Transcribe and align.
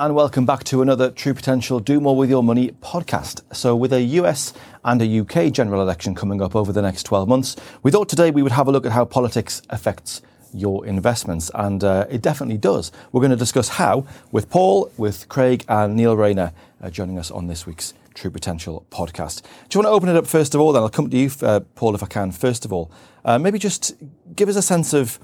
and 0.00 0.14
welcome 0.14 0.46
back 0.46 0.64
to 0.64 0.80
another 0.80 1.10
True 1.10 1.34
Potential 1.34 1.78
Do 1.78 2.00
More 2.00 2.16
with 2.16 2.30
Your 2.30 2.42
Money 2.42 2.70
podcast. 2.80 3.42
So, 3.54 3.76
with 3.76 3.92
a 3.92 4.00
US 4.00 4.54
and 4.82 5.02
a 5.02 5.20
UK 5.20 5.52
general 5.52 5.82
election 5.82 6.14
coming 6.14 6.40
up 6.40 6.56
over 6.56 6.72
the 6.72 6.80
next 6.80 7.02
12 7.02 7.28
months, 7.28 7.54
we 7.82 7.90
thought 7.90 8.08
today 8.08 8.30
we 8.30 8.42
would 8.42 8.52
have 8.52 8.66
a 8.66 8.72
look 8.72 8.86
at 8.86 8.92
how 8.92 9.04
politics 9.04 9.60
affects 9.68 10.22
your 10.54 10.86
investments, 10.86 11.50
and 11.54 11.84
uh, 11.84 12.06
it 12.08 12.22
definitely 12.22 12.56
does. 12.56 12.92
We're 13.12 13.20
going 13.20 13.30
to 13.30 13.36
discuss 13.36 13.68
how 13.68 14.06
with 14.32 14.48
Paul, 14.48 14.90
with 14.96 15.28
Craig, 15.28 15.66
and 15.68 15.96
Neil 15.96 16.16
Rayner 16.16 16.54
uh, 16.80 16.88
joining 16.88 17.18
us 17.18 17.30
on 17.30 17.48
this 17.48 17.66
week's 17.66 17.92
True 18.14 18.30
Potential 18.30 18.86
podcast. 18.90 19.42
Do 19.68 19.78
you 19.78 19.84
want 19.84 19.92
to 19.92 19.96
open 19.96 20.08
it 20.08 20.16
up 20.16 20.26
first 20.26 20.54
of 20.54 20.62
all? 20.62 20.72
Then 20.72 20.82
I'll 20.82 20.88
come 20.88 21.10
to 21.10 21.16
you, 21.16 21.30
uh, 21.42 21.60
Paul, 21.74 21.94
if 21.94 22.02
I 22.02 22.06
can. 22.06 22.32
First 22.32 22.64
of 22.64 22.72
all, 22.72 22.90
uh, 23.22 23.38
maybe 23.38 23.58
just 23.58 23.92
give 24.34 24.48
us 24.48 24.56
a 24.56 24.62
sense 24.62 24.94
of 24.94 25.20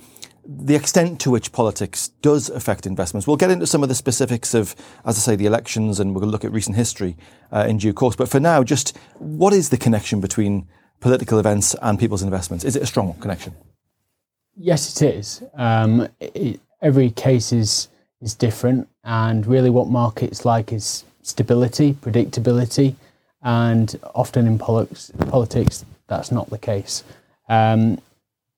the 0.48 0.74
extent 0.74 1.20
to 1.20 1.30
which 1.30 1.52
politics 1.52 2.08
does 2.22 2.48
affect 2.48 2.86
investments. 2.86 3.26
We'll 3.26 3.36
get 3.36 3.50
into 3.50 3.66
some 3.66 3.82
of 3.82 3.88
the 3.88 3.94
specifics 3.94 4.54
of, 4.54 4.76
as 5.04 5.16
I 5.16 5.20
say, 5.20 5.36
the 5.36 5.46
elections, 5.46 5.98
and 5.98 6.14
we'll 6.14 6.28
look 6.28 6.44
at 6.44 6.52
recent 6.52 6.76
history 6.76 7.16
uh, 7.52 7.66
in 7.68 7.78
due 7.78 7.92
course. 7.92 8.16
But 8.16 8.28
for 8.28 8.40
now, 8.40 8.62
just 8.62 8.96
what 9.18 9.52
is 9.52 9.70
the 9.70 9.76
connection 9.76 10.20
between 10.20 10.68
political 11.00 11.38
events 11.38 11.74
and 11.82 11.98
people's 11.98 12.22
investments? 12.22 12.64
Is 12.64 12.76
it 12.76 12.82
a 12.82 12.86
strong 12.86 13.14
connection? 13.14 13.54
Yes, 14.56 15.00
it 15.00 15.14
is. 15.16 15.42
Um, 15.54 16.08
it, 16.20 16.60
every 16.80 17.10
case 17.10 17.52
is 17.52 17.88
is 18.22 18.34
different, 18.34 18.88
and 19.04 19.46
really, 19.46 19.68
what 19.68 19.88
markets 19.88 20.44
like 20.44 20.72
is 20.72 21.04
stability, 21.22 21.92
predictability, 21.92 22.94
and 23.42 23.98
often 24.14 24.46
in 24.46 24.58
politics, 24.58 25.12
politics 25.28 25.84
that's 26.08 26.30
not 26.30 26.48
the 26.50 26.58
case. 26.58 27.04
Um, 27.48 28.00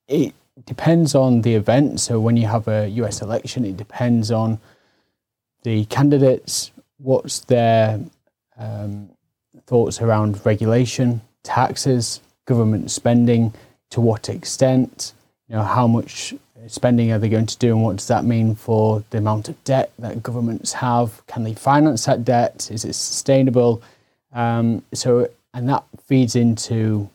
it 0.07 0.35
depends 0.67 1.15
on 1.15 1.43
the 1.43 1.55
event. 1.55 2.01
So 2.01 2.21
when 2.21 2.37
you 2.37 2.47
have 2.47 2.69
a 2.69 2.89
US 2.89 3.23
election, 3.23 3.65
it 3.65 3.77
depends 3.77 4.31
on 4.31 4.59
the 5.63 5.85
candidates, 5.87 6.71
what's 6.99 7.41
their 7.41 8.01
um, 8.59 9.11
thoughts 9.67 10.01
around 10.01 10.45
regulation, 10.45 11.21
taxes, 11.43 12.21
government 12.45 12.91
spending, 12.91 13.53
to 13.91 14.01
what 14.01 14.29
extent, 14.29 15.13
you 15.49 15.57
know, 15.57 15.63
how 15.63 15.87
much 15.87 16.35
spending 16.67 17.13
are 17.13 17.19
they 17.19 17.29
going 17.29 17.47
to 17.47 17.59
do 17.59 17.75
and 17.75 17.83
what 17.83 17.97
does 17.97 18.09
that 18.09 18.25
mean 18.25 18.55
for 18.55 19.03
the 19.11 19.19
amount 19.19 19.49
of 19.49 19.65
debt 19.65 19.93
that 19.99 20.23
governments 20.23 20.73
have? 20.73 21.27
Can 21.27 21.45
they 21.45 21.55
finance 21.55 22.05
that 22.07 22.25
debt? 22.25 22.69
Is 22.71 22.85
it 22.85 22.95
sustainable? 22.95 23.83
Um, 24.33 24.83
so, 24.93 25.31
and 25.55 25.69
that 25.69 25.85
feeds 26.07 26.37
into 26.37 27.09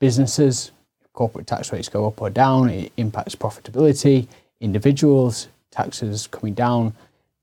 businesses, 0.00 0.72
corporate 1.18 1.48
tax 1.48 1.72
rates 1.72 1.88
go 1.88 2.06
up 2.06 2.22
or 2.22 2.30
down, 2.30 2.70
it 2.70 2.92
impacts 2.96 3.34
profitability. 3.34 4.28
Individuals, 4.60 5.48
taxes 5.72 6.28
coming 6.28 6.54
down, 6.54 6.94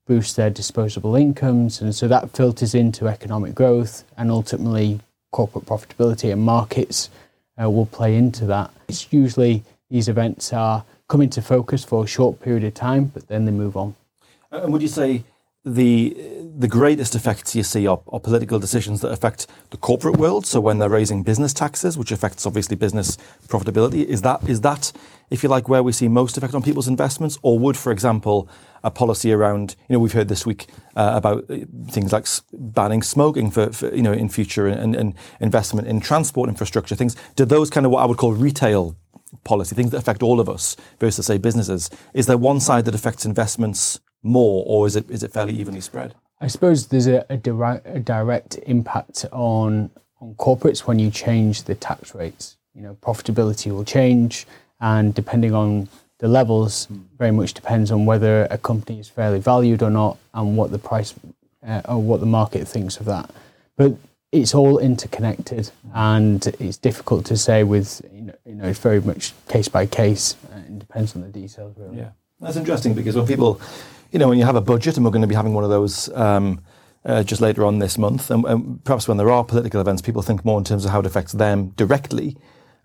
boost 0.06 0.34
their 0.34 0.48
disposable 0.48 1.14
incomes. 1.14 1.82
And 1.82 1.94
so 1.94 2.08
that 2.08 2.30
filters 2.30 2.74
into 2.74 3.06
economic 3.06 3.54
growth 3.54 4.02
and 4.16 4.30
ultimately 4.30 5.00
corporate 5.30 5.66
profitability 5.66 6.32
and 6.32 6.40
markets 6.40 7.10
uh, 7.62 7.68
will 7.68 7.84
play 7.84 8.16
into 8.16 8.46
that. 8.46 8.70
It's 8.88 9.12
usually 9.12 9.62
these 9.90 10.08
events 10.08 10.54
are 10.54 10.82
come 11.06 11.20
into 11.20 11.42
focus 11.42 11.84
for 11.84 12.04
a 12.04 12.06
short 12.06 12.40
period 12.40 12.64
of 12.64 12.72
time, 12.72 13.04
but 13.04 13.28
then 13.28 13.44
they 13.44 13.52
move 13.52 13.76
on. 13.76 13.94
And 14.50 14.72
would 14.72 14.80
you 14.80 14.88
say 14.88 15.22
the 15.66 16.16
the 16.58 16.68
greatest 16.68 17.14
effects 17.14 17.54
you 17.54 17.62
see 17.62 17.86
are, 17.86 18.00
are, 18.08 18.20
political 18.20 18.58
decisions 18.58 19.02
that 19.02 19.10
affect 19.10 19.46
the 19.70 19.76
corporate 19.76 20.16
world. 20.16 20.46
So 20.46 20.58
when 20.58 20.78
they're 20.78 20.88
raising 20.88 21.22
business 21.22 21.52
taxes, 21.52 21.98
which 21.98 22.10
affects 22.10 22.46
obviously 22.46 22.76
business 22.76 23.18
profitability, 23.48 24.06
is 24.06 24.22
that 24.22 24.48
is 24.48 24.62
that 24.62 24.92
if 25.28 25.42
you 25.42 25.48
like 25.48 25.68
where 25.68 25.82
we 25.82 25.92
see 25.92 26.08
most 26.08 26.38
effect 26.38 26.54
on 26.54 26.62
people's 26.62 26.88
investments, 26.88 27.36
or 27.42 27.58
would, 27.58 27.76
for 27.76 27.90
example, 27.90 28.48
a 28.84 28.90
policy 28.92 29.32
around 29.32 29.74
you 29.88 29.94
know 29.94 29.98
we've 29.98 30.12
heard 30.12 30.28
this 30.28 30.46
week 30.46 30.68
uh, 30.94 31.12
about 31.14 31.46
things 31.90 32.12
like 32.12 32.26
banning 32.52 33.02
smoking 33.02 33.50
for, 33.50 33.72
for, 33.72 33.92
you 33.92 34.02
know 34.02 34.12
in 34.12 34.28
future 34.28 34.68
and, 34.68 34.94
and 34.94 35.14
investment 35.40 35.88
in 35.88 36.00
transport 36.00 36.48
infrastructure 36.48 36.94
things. 36.94 37.16
Do 37.34 37.44
those 37.44 37.70
kind 37.70 37.84
of 37.84 37.92
what 37.92 38.02
I 38.02 38.06
would 38.06 38.18
call 38.18 38.32
retail 38.32 38.96
policy 39.42 39.74
things 39.74 39.90
that 39.90 39.98
affect 39.98 40.22
all 40.22 40.38
of 40.38 40.48
us 40.48 40.76
versus 41.00 41.26
say 41.26 41.38
businesses? 41.38 41.90
Is 42.14 42.26
there 42.26 42.38
one 42.38 42.60
side 42.60 42.84
that 42.84 42.94
affects 42.94 43.26
investments? 43.26 43.98
More, 44.22 44.64
or 44.66 44.86
is 44.86 44.96
it 44.96 45.10
is 45.10 45.22
it 45.22 45.32
fairly 45.32 45.54
evenly 45.54 45.80
spread? 45.80 46.14
I 46.40 46.48
suppose 46.48 46.88
there's 46.88 47.06
a, 47.06 47.24
a, 47.30 47.36
direct, 47.36 47.86
a 47.86 47.98
direct 47.98 48.58
impact 48.66 49.24
on 49.32 49.90
on 50.20 50.34
corporates 50.34 50.80
when 50.80 50.98
you 50.98 51.10
change 51.10 51.64
the 51.64 51.74
tax 51.74 52.14
rates. 52.14 52.56
You 52.74 52.82
know, 52.82 52.96
profitability 53.00 53.72
will 53.72 53.84
change, 53.84 54.46
and 54.80 55.14
depending 55.14 55.54
on 55.54 55.88
the 56.18 56.28
levels, 56.28 56.88
very 57.18 57.30
much 57.30 57.54
depends 57.54 57.90
on 57.90 58.06
whether 58.06 58.46
a 58.50 58.58
company 58.58 58.98
is 58.98 59.08
fairly 59.08 59.38
valued 59.38 59.82
or 59.82 59.90
not, 59.90 60.18
and 60.34 60.56
what 60.56 60.70
the 60.70 60.78
price 60.78 61.14
uh, 61.66 61.82
or 61.88 62.02
what 62.02 62.20
the 62.20 62.26
market 62.26 62.66
thinks 62.68 62.98
of 62.98 63.06
that. 63.06 63.30
But 63.76 63.94
it's 64.32 64.54
all 64.54 64.78
interconnected, 64.78 65.70
and 65.94 66.46
it's 66.58 66.76
difficult 66.76 67.24
to 67.26 67.36
say 67.36 67.64
with 67.64 68.02
you 68.12 68.22
know, 68.22 68.34
you 68.44 68.54
know 68.54 68.64
it's 68.64 68.78
very 68.78 69.00
much 69.00 69.32
case 69.48 69.68
by 69.68 69.86
case. 69.86 70.36
Uh, 70.52 70.58
it 70.58 70.78
depends 70.78 71.14
on 71.14 71.22
the 71.22 71.28
details, 71.28 71.74
really. 71.78 71.98
Yeah, 71.98 72.10
that's 72.40 72.56
interesting 72.56 72.94
because 72.94 73.16
when 73.16 73.26
people 73.26 73.60
you 74.12 74.18
know, 74.18 74.28
when 74.28 74.38
you 74.38 74.44
have 74.44 74.56
a 74.56 74.60
budget, 74.60 74.96
and 74.96 75.04
we're 75.04 75.12
going 75.12 75.22
to 75.22 75.28
be 75.28 75.34
having 75.34 75.54
one 75.54 75.64
of 75.64 75.70
those 75.70 76.08
um, 76.14 76.60
uh, 77.04 77.22
just 77.22 77.40
later 77.40 77.64
on 77.64 77.78
this 77.78 77.98
month, 77.98 78.30
and, 78.30 78.44
and, 78.44 78.84
perhaps 78.84 79.08
when 79.08 79.16
there 79.16 79.30
are 79.30 79.44
political 79.44 79.80
events, 79.80 80.02
people 80.02 80.22
think 80.22 80.44
more 80.44 80.58
in 80.58 80.64
terms 80.64 80.84
of 80.84 80.90
how 80.90 81.00
it 81.00 81.06
affects 81.06 81.32
them 81.32 81.68
directly, 81.76 82.36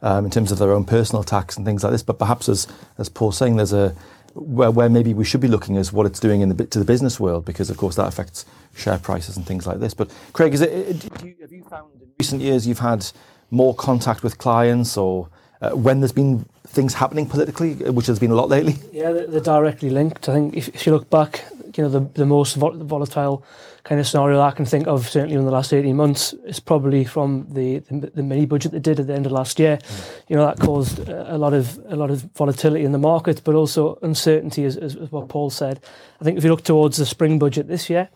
um, 0.02 0.26
in 0.26 0.32
terms 0.32 0.52
of 0.52 0.60
their 0.60 0.72
own 0.72 0.86
personal 0.86 1.24
tax 1.24 1.58
and 1.58 1.66
things 1.66 1.84
like 1.84 1.92
this. 1.92 2.04
But 2.04 2.20
perhaps, 2.20 2.50
as 2.50 2.68
as 2.98 3.10
Paul's 3.10 3.38
saying, 3.38 3.56
there's 3.56 3.74
a 3.74 3.96
where, 4.34 4.72
where 4.72 4.90
maybe 4.90 5.14
we 5.14 5.26
should 5.26 5.42
be 5.42 5.48
looking 5.48 5.76
is 5.76 5.92
what 5.92 6.06
it's 6.06 6.20
doing 6.20 6.42
in 6.42 6.50
the 6.50 6.66
to 6.66 6.80
the 6.80 6.86
business 6.86 7.20
world, 7.20 7.46
because 7.46 7.70
of 7.70 7.78
course 7.78 7.96
that 7.96 8.08
affects 8.08 8.46
share 8.76 8.98
prices 8.98 9.38
and 9.38 9.46
things 9.46 9.68
like 9.68 9.80
this. 9.80 9.94
But 9.94 10.12
Craig, 10.34 10.54
is 10.54 10.62
it, 10.62 11.04
you, 11.24 11.36
have 11.42 11.52
you 11.52 11.64
found 11.64 11.92
in 12.02 12.10
recent 12.20 12.42
years 12.42 12.68
you've 12.68 12.80
had 12.80 13.06
more 13.50 13.76
contact 13.76 14.24
with 14.24 14.38
clients 14.38 14.98
or 14.98 15.30
uh, 15.62 15.72
when 15.72 16.00
there's 16.00 16.14
been 16.14 16.46
things 16.68 16.94
happening 16.94 17.28
politically, 17.28 17.74
which 17.92 18.08
has 18.08 18.20
been 18.20 18.32
a 18.32 18.36
lot 18.36 18.50
lately? 18.50 18.76
Yeah, 18.92 19.12
they're, 19.12 19.42
directly 19.42 19.90
linked. 19.90 20.30
I 20.30 20.34
think 20.34 20.56
if, 20.56 20.70
if, 20.70 20.86
you 20.86 20.94
look 20.94 21.10
back, 21.10 21.44
you 21.76 21.84
know, 21.84 21.90
the, 21.90 22.02
the 22.14 22.26
most 22.26 22.56
volatile 22.56 23.44
kind 23.84 24.00
of 24.00 24.08
scenario 24.08 24.40
I 24.40 24.52
can 24.52 24.66
think 24.66 24.88
of, 24.88 25.10
certainly 25.10 25.36
in 25.36 25.44
the 25.44 25.52
last 25.52 25.74
18 25.74 25.96
months, 25.96 26.34
is 26.46 26.60
probably 26.60 27.04
from 27.04 27.48
the, 27.50 27.80
the, 27.80 28.12
the 28.14 28.24
mini 28.24 28.46
budget 28.46 28.72
they 28.72 28.80
did 28.80 29.00
at 29.00 29.08
the 29.08 29.14
end 29.14 29.26
of 29.26 29.32
last 29.32 29.60
year. 29.60 29.78
Mm. 29.78 30.22
You 30.28 30.36
know, 30.36 30.46
that 30.46 30.60
caused 30.60 31.00
a 31.10 31.38
lot 31.38 31.54
of 31.54 31.80
a 31.88 31.96
lot 31.96 32.12
of 32.12 32.22
volatility 32.36 32.86
in 32.86 32.92
the 32.92 33.00
market, 33.00 33.42
but 33.44 33.56
also 33.56 33.98
uncertainty, 34.04 34.66
as, 34.66 34.78
as, 34.78 34.96
what 35.12 35.30
Paul 35.30 35.50
said. 35.50 35.80
I 36.20 36.24
think 36.24 36.38
if 36.38 36.44
you 36.44 36.52
look 36.52 36.64
towards 36.64 36.98
the 36.98 37.06
spring 37.06 37.40
budget 37.40 37.68
this 37.68 37.90
year, 37.90 38.10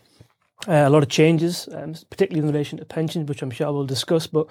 uh, 0.67 0.85
a 0.85 0.89
lot 0.89 1.03
of 1.03 1.09
changes, 1.09 1.67
um, 1.71 1.95
particularly 2.09 2.47
in 2.47 2.53
relation 2.53 2.77
to 2.77 2.85
pensions, 2.85 3.27
which 3.27 3.41
I'm 3.41 3.51
sure 3.51 3.71
we'll 3.71 3.85
discuss, 3.85 4.27
but 4.27 4.47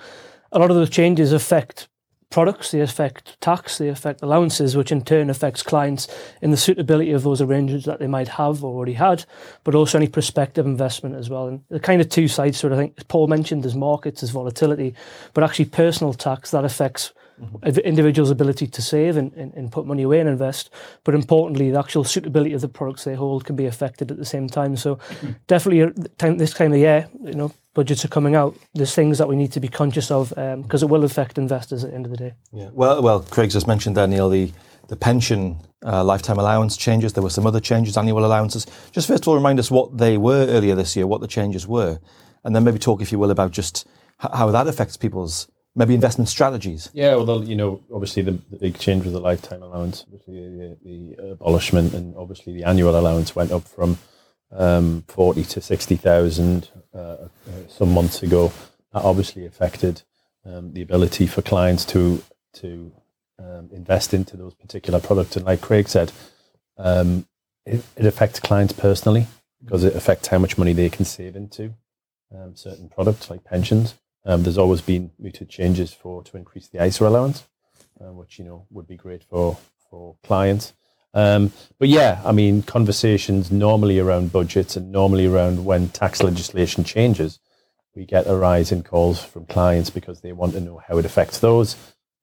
a 0.53 0.59
lot 0.59 0.71
of 0.71 0.77
those 0.77 0.91
changes 0.91 1.33
affect 1.33 1.88
products, 2.34 2.72
they 2.72 2.81
affect 2.81 3.41
tax, 3.41 3.78
they 3.78 3.89
affect 3.89 4.21
allowances, 4.21 4.77
which 4.77 4.91
in 4.91 5.00
turn 5.05 5.31
affects 5.31 5.62
clients 5.62 6.09
in 6.43 6.50
the 6.50 6.56
suitability 6.56 7.12
of 7.12 7.22
those 7.22 7.41
arrangements 7.41 7.87
that 7.87 8.00
they 8.00 8.09
might 8.09 8.27
have 8.27 8.65
or 8.65 8.75
already 8.75 8.95
had, 8.95 9.25
but 9.62 9.72
also 9.72 9.99
any 9.99 10.09
prospective 10.09 10.67
investment 10.67 11.15
as 11.15 11.31
well. 11.31 11.47
And 11.47 11.62
the 11.69 11.78
kind 11.78 12.00
of 12.00 12.09
two 12.09 12.27
sides 12.27 12.59
to 12.59 12.67
it, 12.67 12.72
I 12.72 12.77
think 12.77 13.06
Paul 13.06 13.28
mentioned 13.28 13.62
there's 13.62 13.77
markets, 13.77 14.21
there's 14.21 14.33
volatility, 14.33 14.97
but 15.33 15.45
actually 15.45 15.67
personal 15.67 16.12
tax 16.12 16.50
that 16.50 16.65
affects 16.65 17.12
mm-hmm. 17.41 17.78
individuals' 17.87 18.33
ability 18.33 18.66
to 18.66 18.83
save 18.83 19.16
and, 19.16 19.33
and, 19.34 19.55
and, 19.55 19.71
put 19.71 19.87
money 19.87 20.03
away 20.03 20.19
and 20.19 20.28
invest. 20.28 20.71
But 21.05 21.15
importantly, 21.15 21.71
the 21.71 21.78
actual 21.78 22.03
suitability 22.03 22.53
of 22.53 22.62
the 22.62 22.69
products 22.69 23.05
they 23.05 23.15
hold 23.15 23.45
can 23.45 23.55
be 23.55 23.66
affected 23.66 24.11
at 24.11 24.16
the 24.16 24.25
same 24.25 24.49
time. 24.49 24.77
So 24.77 24.97
mm-hmm. 24.97 25.31
definitely 25.47 25.83
uh, 25.83 26.34
this 26.34 26.53
time 26.53 26.72
of 26.72 26.78
year, 26.78 27.09
you 27.22 27.34
know, 27.34 27.53
budgets 27.75 28.05
are 28.05 28.09
coming 28.09 28.35
out, 28.35 28.57
there's 28.75 28.95
things 28.95 29.19
that 29.19 29.29
we 29.29 29.37
need 29.37 29.53
to 29.53 29.61
be 29.61 29.69
conscious 29.69 30.11
of 30.11 30.31
because 30.31 30.83
um, 30.83 30.89
it 30.89 30.91
will 30.91 31.05
affect 31.05 31.39
investors 31.39 31.84
at 31.84 31.91
the 31.91 31.97
end 31.97 32.07
of 32.07 32.10
the 32.10 32.16
day. 32.16 32.34
Yeah. 32.53 32.71
Well, 32.72 33.03
well, 33.03 33.21
Craig 33.21 33.51
just 33.51 33.66
mentioned 33.66 33.97
there, 33.97 34.07
Neil, 34.07 34.28
the 34.28 34.53
the 34.89 34.97
pension 34.97 35.59
uh, 35.84 36.04
lifetime 36.04 36.39
allowance 36.39 36.77
changes. 36.77 37.15
There 37.15 37.22
were 37.22 37.31
some 37.31 37.47
other 37.47 37.60
changes, 37.60 37.97
annual 37.97 38.25
allowances. 38.25 38.66
Just 38.93 39.09
first 39.09 39.25
of 39.25 39.28
all, 39.28 39.34
remind 39.34 39.59
us 39.59 39.71
what 39.71 39.97
they 39.97 40.19
were 40.19 40.47
earlier 40.47 40.75
this 40.75 40.95
year, 40.95 41.07
what 41.07 41.21
the 41.21 41.27
changes 41.27 41.66
were, 41.66 41.98
and 42.45 42.54
then 42.54 42.65
maybe 42.65 42.78
talk, 42.78 43.01
if 43.01 43.10
you 43.10 43.19
will, 43.19 43.31
about 43.31 43.51
just 43.51 43.87
how 44.19 44.51
that 44.51 44.66
affects 44.66 44.97
people's 44.97 45.48
maybe 45.75 45.95
investment 45.95 46.28
strategies. 46.28 46.91
Yeah, 46.93 47.16
well, 47.16 47.43
you 47.45 47.57
know, 47.57 47.83
obviously 47.93 48.22
the, 48.22 48.33
the 48.51 48.57
big 48.57 48.78
change 48.78 49.04
was 49.04 49.13
the 49.13 49.21
lifetime 49.21 49.63
allowance, 49.63 50.04
the, 50.27 50.77
the, 50.84 51.16
abolishment, 51.33 51.95
and 51.95 52.16
obviously 52.16 52.53
the 52.53 52.65
annual 52.65 52.98
allowance 52.98 53.34
went 53.34 53.51
up 53.51 53.66
from 53.66 53.98
um, 54.54 55.04
40 55.09 55.45
to 55.45 55.60
60,000 55.60 56.71
uh, 56.95 56.98
uh, 56.98 57.28
some 57.68 57.92
months 57.92 58.22
ago. 58.22 58.53
That 58.92 59.03
obviously 59.03 59.45
affected 59.45 60.03
um, 60.45 60.72
the 60.72 60.83
ability 60.83 61.27
for 61.27 61.42
clients 61.42 61.84
to 61.86 62.22
to 62.54 62.92
um, 63.39 63.68
invest 63.72 64.15
into 64.15 64.36
those 64.36 64.54
particular 64.54 65.01
products. 65.01 65.36
And 65.36 65.45
like 65.45 65.60
Craig 65.60 65.89
said, 65.89 66.12
um, 66.78 67.27
it, 67.66 67.84
it, 67.97 68.06
affects 68.06 68.39
clients 68.39 68.72
personally 68.72 69.27
because 69.60 69.83
it 69.83 69.97
affects 69.97 70.28
how 70.28 70.39
much 70.39 70.57
money 70.57 70.72
they 70.72 70.89
can 70.89 71.04
save 71.04 71.34
into 71.34 71.74
um, 72.33 72.54
certain 72.54 72.89
products 72.89 73.30
like 73.30 73.42
pensions. 73.42 73.97
Um, 74.24 74.45
there's 74.45 74.59
always 74.59 74.80
been 74.80 75.10
mooted 75.18 75.48
changes 75.48 75.92
for 75.92 76.22
to 76.22 76.36
increase 76.36 76.68
the 76.68 76.84
ISA 76.84 77.07
allowance, 77.07 77.45
uh, 78.00 78.12
which 78.12 78.39
you 78.39 78.45
know 78.45 78.66
would 78.71 78.86
be 78.86 78.97
great 78.97 79.24
for 79.24 79.59
for 79.91 80.16
clients. 80.22 80.72
Um, 81.15 81.53
but 81.78 81.89
yeah, 81.89 82.21
I 82.25 82.33
mean, 82.33 82.63
conversations 82.63 83.51
normally 83.51 83.99
around 83.99 84.33
budgets 84.33 84.77
and 84.77 84.91
normally 84.91 85.27
around 85.27 85.65
when 85.65 85.89
tax 85.89 86.22
legislation 86.22 86.83
changes, 86.84 87.39
we 87.95 88.05
get 88.05 88.27
a 88.27 88.34
rise 88.34 88.72
in 88.72 88.83
calls 88.83 89.22
from 89.22 89.47
clients 89.47 89.91
because 89.91 90.21
they 90.21 90.33
want 90.33 90.53
to 90.55 90.61
know 90.61 90.83
how 90.87 90.99
it 90.99 91.05
affects 91.05 91.39
those, 91.39 91.77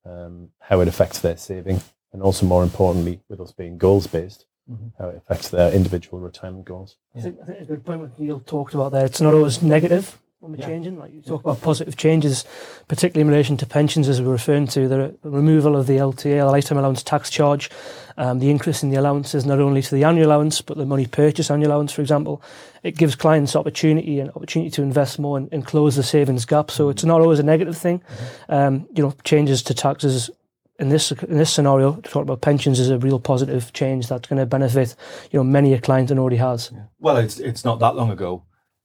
um, 0.06 0.50
how 0.60 0.82
it 0.82 0.90
affects 0.90 1.20
their 1.20 1.38
saving, 1.38 1.82
and 2.12 2.22
also 2.22 2.46
more 2.46 2.64
importantly, 2.64 3.22
with 3.30 3.40
us 3.40 3.54
being 3.54 3.78
goals 3.78 4.08
based, 4.08 4.46
mm-hmm. 4.70 4.88
how 5.02 5.08
it 5.10 5.16
affects 5.16 5.48
their 5.48 5.72
individual 5.72 6.20
retirement 6.20 6.66
goals. 6.66 6.98
Yeah. 7.16 7.22
I, 7.22 7.24
think, 7.24 7.38
I 7.42 7.46
think 7.46 7.60
a 7.62 7.66
good 7.66 7.86
point 7.86 8.02
what 8.02 8.20
Neil 8.20 8.42
talked 8.42 8.74
about 8.74 8.92
there. 8.92 9.06
It's 9.06 9.22
not 9.22 9.34
always 9.34 9.62
negative 9.62 10.20
when 10.42 10.54
we're 10.54 10.58
yeah. 10.58 10.66
changing. 10.66 10.98
Like 10.98 11.14
you 11.14 11.22
talk 11.22 11.42
about 11.42 11.62
positive 11.62 11.96
changes, 11.96 12.46
particularly 12.88 13.22
in 13.22 13.28
relation 13.28 13.58
to 13.58 13.66
pensions, 13.66 14.10
as 14.10 14.20
we 14.20 14.26
were 14.28 14.34
referring 14.34 14.68
to 14.68 14.88
the, 14.88 15.16
the 15.22 15.30
removal 15.30 15.76
of 15.76 15.86
the 15.86 15.98
LTA, 15.98 16.40
the 16.40 16.46
lifetime 16.46 16.80
allowance 16.80 17.04
tax 17.04 17.30
charge, 17.30 17.70
um, 18.18 18.40
the 18.40 18.50
increase 18.50 18.82
in 18.82 18.90
the 18.90 18.98
allowances 18.98 19.46
not 19.46 19.60
only 19.60 19.82
to 19.84 19.96
the 19.96 20.04
annual 20.04 20.28
allowance 20.28 20.60
but 20.62 20.78
the 20.78 20.86
money 20.86 21.06
purchase 21.06 21.52
annual 21.52 21.70
allowance, 21.70 21.94
for 21.94 22.02
example. 22.02 22.42
It 22.84 22.98
gives 22.98 23.16
clients 23.16 23.56
opportunity 23.56 24.20
and 24.20 24.32
opportunity 24.32 24.72
to 24.72 24.82
invest 24.82 25.20
more 25.20 25.38
and, 25.38 25.48
and 25.54 25.66
close 25.66 25.96
the 25.96 26.04
savings 26.04 26.46
gap. 26.46 26.72
So 26.72 26.90
it's 26.90 27.04
not 27.04 27.22
always 27.22 27.38
a 27.38 27.44
negative 27.44 27.78
thing. 27.78 28.00
Mm-hmm. 28.00 28.54
Um, 28.54 28.88
you 28.94 29.04
know, 29.04 29.14
changes 29.24 29.62
to 29.64 29.76
taxes 29.76 30.32
in 30.80 30.90
this 30.90 31.12
in 31.12 31.38
this 31.38 31.54
scenario, 31.54 31.94
to 31.98 32.10
talk 32.10 32.24
about 32.24 32.42
pensions 32.42 32.80
is 32.80 32.90
a 32.90 32.98
real 32.98 33.20
positive 33.20 33.72
change 33.72 34.08
that's 34.08 34.28
going 34.28 34.40
to 34.40 34.48
benefit 34.48 34.96
you 35.30 35.38
know 35.38 35.44
many 35.44 35.74
a 35.76 35.80
client 35.80 36.10
and 36.10 36.20
already 36.20 36.38
has. 36.38 36.72
Yeah. 36.74 36.86
Well, 37.00 37.18
it's 37.18 37.40
it's 37.40 37.64
not 37.64 37.78
that 37.82 37.96
long 37.96 38.10
ago 38.10 38.42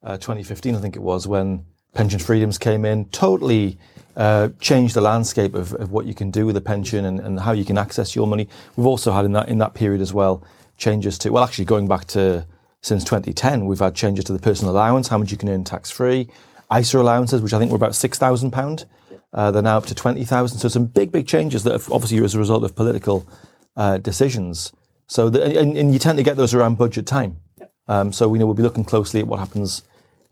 uh, 0.07 0.17
2015, 0.17 0.75
I 0.75 0.79
think 0.79 0.97
it 0.97 1.03
was, 1.03 1.27
when 1.27 1.65
pension 1.93 2.21
freedoms 2.21 2.59
came 2.59 2.85
in, 2.85 3.07
totally 3.07 3.79
uh, 4.17 4.51
changed 4.61 4.95
the 4.95 5.01
landscape 5.01 5.55
of, 5.55 5.75
of, 5.75 5.91
what 5.91 6.07
you 6.07 6.15
can 6.15 6.31
do 6.31 6.47
with 6.47 6.57
a 6.57 6.61
pension 6.61 7.05
and, 7.05 7.19
and, 7.21 7.41
how 7.41 7.53
you 7.53 7.65
can 7.65 7.77
access 7.77 8.15
your 8.15 8.27
money. 8.27 8.49
We've 8.77 8.87
also 8.87 9.13
had 9.13 9.25
in 9.25 9.33
that 9.33 9.49
in 9.49 9.59
that 9.59 9.75
period 9.75 10.01
as 10.01 10.15
well 10.15 10.43
changes 10.79 11.19
to 11.19 11.31
well, 11.31 11.45
actually 11.45 11.65
going 11.65 11.89
back 11.89 12.07
to 12.07 12.47
since 12.83 13.03
2010, 13.05 13.67
we've 13.67 13.81
had 13.81 13.95
changes 13.95 14.25
to 14.27 14.33
the 14.33 14.39
personal 14.39 14.73
allowance, 14.73 15.09
how 15.09 15.19
much 15.19 15.33
you 15.33 15.37
can 15.37 15.49
earn 15.49 15.65
tax 15.65 15.91
free, 15.91 16.29
ISA 16.75 16.99
allowances, 16.99 17.43
which 17.43 17.53
I 17.53 17.59
think 17.59 17.71
were 17.71 17.77
about 17.77 17.95
six 17.95 18.17
thousand 18.19 18.53
pound. 18.53 18.87
Uh, 19.33 19.51
they're 19.51 19.61
now 19.61 19.77
up 19.77 19.87
to 19.87 19.95
twenty 19.95 20.25
thousand. 20.25 20.61
So 20.61 20.69
some 20.69 20.87
big, 20.87 21.11
big 21.11 21.27
changes 21.27 21.65
that 21.65 21.73
have 21.73 21.91
obviously 21.91 22.25
as 22.25 22.35
a 22.35 22.39
result 22.39 22.65
of 22.65 22.75
political 22.77 23.27
uh, 23.77 23.99
decisions. 23.99 24.73
So 25.09 25.29
the, 25.31 25.59
and, 25.59 25.77
and, 25.77 25.93
you 25.93 25.99
tend 25.99 26.17
to 26.19 26.25
get 26.25 26.37
those 26.37 26.55
around 26.55 26.79
budget 26.79 27.07
time. 27.07 27.37
Um, 27.87 28.13
so 28.13 28.29
we 28.29 28.39
know 28.39 28.47
we'll 28.47 28.55
be 28.55 28.63
looking 28.63 28.85
closely 28.85 29.21
at 29.21 29.27
what 29.27 29.39
happens 29.39 29.83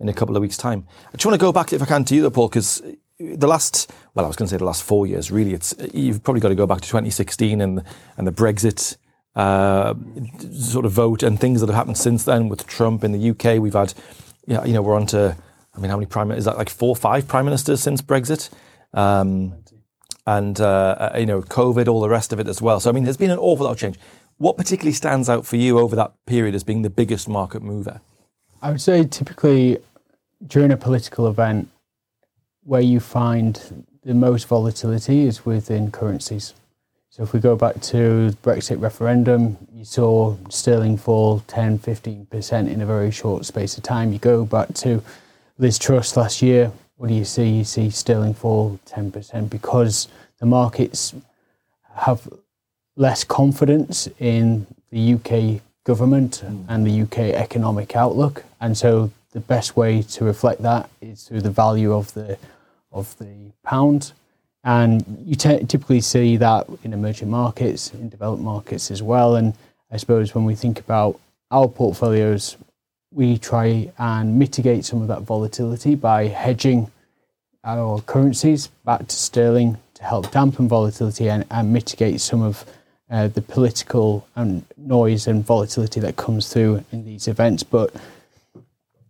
in 0.00 0.08
a 0.08 0.12
couple 0.12 0.36
of 0.36 0.42
weeks' 0.42 0.56
time. 0.56 0.86
I 1.08 1.16
just 1.16 1.26
want 1.26 1.34
to 1.34 1.44
go 1.44 1.52
back, 1.52 1.72
if 1.72 1.82
I 1.82 1.86
can, 1.86 2.04
to 2.06 2.14
you, 2.14 2.22
though, 2.22 2.30
Paul, 2.30 2.48
because 2.48 2.82
the 3.18 3.46
last, 3.46 3.90
well, 4.14 4.24
I 4.24 4.28
was 4.28 4.36
going 4.36 4.46
to 4.46 4.50
say 4.50 4.58
the 4.58 4.64
last 4.64 4.82
four 4.82 5.06
years, 5.06 5.30
really, 5.30 5.54
it's 5.54 5.74
you've 5.92 6.22
probably 6.22 6.40
got 6.40 6.48
to 6.48 6.54
go 6.54 6.66
back 6.66 6.80
to 6.80 6.88
2016 6.88 7.60
and 7.60 7.82
and 8.16 8.26
the 8.26 8.32
Brexit 8.32 8.96
uh, 9.36 9.94
sort 10.52 10.84
of 10.84 10.92
vote 10.92 11.22
and 11.22 11.38
things 11.40 11.60
that 11.60 11.68
have 11.68 11.76
happened 11.76 11.98
since 11.98 12.24
then 12.24 12.48
with 12.48 12.66
Trump 12.66 13.04
in 13.04 13.12
the 13.12 13.30
UK. 13.30 13.60
We've 13.60 13.74
had, 13.74 13.94
you 14.46 14.72
know, 14.72 14.82
we're 14.82 14.96
on 14.96 15.06
to, 15.06 15.36
I 15.74 15.80
mean, 15.80 15.90
how 15.90 15.96
many 15.96 16.06
prime 16.06 16.30
is 16.30 16.44
that 16.44 16.56
like 16.56 16.70
four, 16.70 16.90
or 16.90 16.96
five 16.96 17.28
prime 17.28 17.44
ministers 17.44 17.80
since 17.80 18.02
Brexit? 18.02 18.50
Um, 18.92 19.54
and 20.26 20.60
uh, 20.60 21.10
you 21.18 21.26
know, 21.26 21.42
COVID, 21.42 21.88
all 21.88 22.00
the 22.00 22.08
rest 22.08 22.32
of 22.32 22.40
it 22.40 22.48
as 22.48 22.62
well. 22.62 22.80
So 22.80 22.90
I 22.90 22.92
mean, 22.92 23.04
there's 23.04 23.16
been 23.16 23.30
an 23.30 23.38
awful 23.38 23.66
lot 23.66 23.72
of 23.72 23.78
change. 23.78 23.98
What 24.38 24.56
particularly 24.56 24.92
stands 24.92 25.28
out 25.28 25.46
for 25.46 25.56
you 25.56 25.78
over 25.78 25.94
that 25.96 26.12
period 26.26 26.54
as 26.54 26.64
being 26.64 26.82
the 26.82 26.90
biggest 26.90 27.28
market 27.28 27.62
mover? 27.62 28.00
I 28.64 28.70
would 28.70 28.80
say 28.80 29.04
typically 29.04 29.76
during 30.46 30.72
a 30.72 30.78
political 30.78 31.28
event, 31.28 31.68
where 32.62 32.80
you 32.80 32.98
find 32.98 33.84
the 34.04 34.14
most 34.14 34.48
volatility 34.48 35.26
is 35.26 35.44
within 35.44 35.90
currencies. 35.90 36.54
So 37.10 37.22
if 37.22 37.34
we 37.34 37.40
go 37.40 37.56
back 37.56 37.82
to 37.82 38.30
the 38.30 38.36
Brexit 38.38 38.80
referendum, 38.80 39.58
you 39.70 39.84
saw 39.84 40.38
sterling 40.48 40.96
fall 40.96 41.40
10, 41.46 41.78
15% 41.78 42.72
in 42.72 42.80
a 42.80 42.86
very 42.86 43.10
short 43.10 43.44
space 43.44 43.76
of 43.76 43.82
time. 43.82 44.14
You 44.14 44.18
go 44.18 44.46
back 44.46 44.72
to 44.76 45.02
Liz 45.58 45.78
Truss 45.78 46.16
last 46.16 46.40
year, 46.40 46.72
what 46.96 47.08
do 47.08 47.14
you 47.14 47.26
see? 47.26 47.50
You 47.50 47.64
see 47.64 47.90
sterling 47.90 48.32
fall 48.32 48.80
10% 48.86 49.50
because 49.50 50.08
the 50.40 50.46
markets 50.46 51.14
have 51.96 52.26
less 52.96 53.24
confidence 53.24 54.08
in 54.18 54.66
the 54.90 55.12
UK 55.12 55.60
government 55.84 56.42
and 56.42 56.86
the 56.86 57.02
UK 57.02 57.34
economic 57.34 57.94
outlook. 57.94 58.44
And 58.60 58.76
so 58.76 59.10
the 59.32 59.40
best 59.40 59.76
way 59.76 60.02
to 60.02 60.24
reflect 60.24 60.62
that 60.62 60.88
is 61.00 61.24
through 61.24 61.42
the 61.42 61.50
value 61.50 61.92
of 61.92 62.12
the 62.14 62.38
of 62.92 63.16
the 63.18 63.52
pound. 63.62 64.12
And 64.62 65.04
you 65.26 65.34
t- 65.34 65.64
typically 65.66 66.00
see 66.00 66.36
that 66.38 66.66
in 66.84 66.92
emerging 66.92 67.28
markets, 67.28 67.92
in 67.92 68.08
developed 68.08 68.42
markets 68.42 68.90
as 68.90 69.02
well. 69.02 69.36
And 69.36 69.54
I 69.90 69.98
suppose 69.98 70.34
when 70.34 70.44
we 70.44 70.54
think 70.54 70.80
about 70.80 71.20
our 71.50 71.68
portfolios, 71.68 72.56
we 73.12 73.36
try 73.36 73.92
and 73.98 74.38
mitigate 74.38 74.84
some 74.84 75.02
of 75.02 75.08
that 75.08 75.22
volatility 75.22 75.94
by 75.96 76.28
hedging 76.28 76.90
our 77.64 78.00
currencies 78.02 78.68
back 78.84 79.06
to 79.08 79.16
sterling 79.16 79.76
to 79.94 80.04
help 80.04 80.30
dampen 80.30 80.68
volatility 80.68 81.28
and, 81.28 81.44
and 81.50 81.72
mitigate 81.72 82.20
some 82.20 82.42
of 82.42 82.64
uh, 83.10 83.28
the 83.28 83.42
political 83.42 84.26
and 84.34 84.64
noise 84.76 85.26
and 85.26 85.44
volatility 85.44 86.00
that 86.00 86.16
comes 86.16 86.52
through 86.52 86.84
in 86.92 87.04
these 87.04 87.28
events. 87.28 87.62
But 87.62 87.94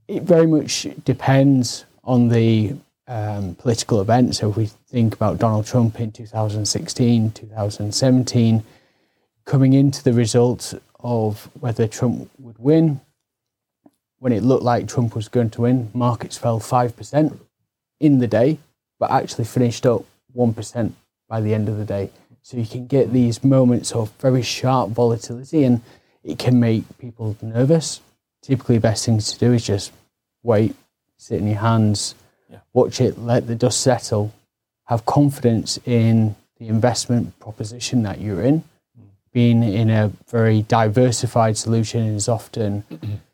it 0.08 0.23
very 0.23 0.46
much 0.46 0.87
depends 1.05 1.85
on 2.02 2.29
the 2.29 2.75
um, 3.06 3.55
political 3.55 4.00
event. 4.00 4.37
So 4.37 4.50
if 4.50 4.56
we 4.56 4.67
think 4.67 5.14
about 5.14 5.38
Donald 5.38 5.67
Trump 5.67 6.00
in 6.00 6.12
2016, 6.12 7.32
2017, 7.32 8.64
coming 9.44 9.73
into 9.73 10.02
the 10.02 10.12
result 10.12 10.75
of 11.00 11.49
whether 11.61 11.87
Trump 11.87 12.31
would 12.38 12.58
win, 12.58 13.00
when 14.19 14.32
it 14.32 14.43
looked 14.43 14.62
like 14.62 14.88
Trump 14.88 15.14
was 15.14 15.29
going 15.29 15.50
to 15.50 15.62
win, 15.62 15.91
markets 15.93 16.38
fell 16.38 16.58
5% 16.58 17.38
in 18.00 18.19
the 18.19 18.26
day, 18.26 18.58
but 18.99 19.11
actually 19.11 19.44
finished 19.44 19.85
up 19.85 20.05
1% 20.35 20.93
by 21.29 21.41
the 21.41 21.52
end 21.52 21.69
of 21.69 21.76
the 21.76 21.85
day. 21.85 22.11
So 22.44 22.58
you 22.58 22.67
can 22.67 22.87
get 22.87 23.11
these 23.11 23.43
moments 23.43 23.93
of 23.93 24.11
very 24.20 24.43
sharp 24.43 24.91
volatility 24.91 25.64
and 25.64 25.81
it 26.23 26.38
can 26.38 26.61
make 26.61 26.85
people 26.99 27.38
nervous. 27.41 28.02
Typically, 28.43 28.76
the 28.76 28.82
best 28.82 29.06
thing 29.06 29.19
to 29.19 29.38
do 29.38 29.55
is 29.55 29.64
just 29.64 29.93
wait, 30.43 30.76
sit 31.17 31.41
in 31.41 31.46
your 31.46 31.61
hands, 31.61 32.14
yeah. 32.50 32.58
watch 32.75 33.00
it, 33.00 33.19
let 33.19 33.46
the 33.46 33.55
dust 33.55 33.81
settle, 33.81 34.35
have 34.85 35.06
confidence 35.06 35.79
in 35.87 36.37
the 36.58 36.69
investment 36.69 37.39
proposition 37.41 38.03
that 38.03 38.20
you're 38.20 38.43
in. 38.43 38.60
Mm. 38.60 38.65
Being 39.32 39.63
in 39.63 39.89
a 39.89 40.13
very 40.29 40.60
diversified 40.60 41.56
solution 41.56 42.03
is 42.15 42.29
often 42.29 42.84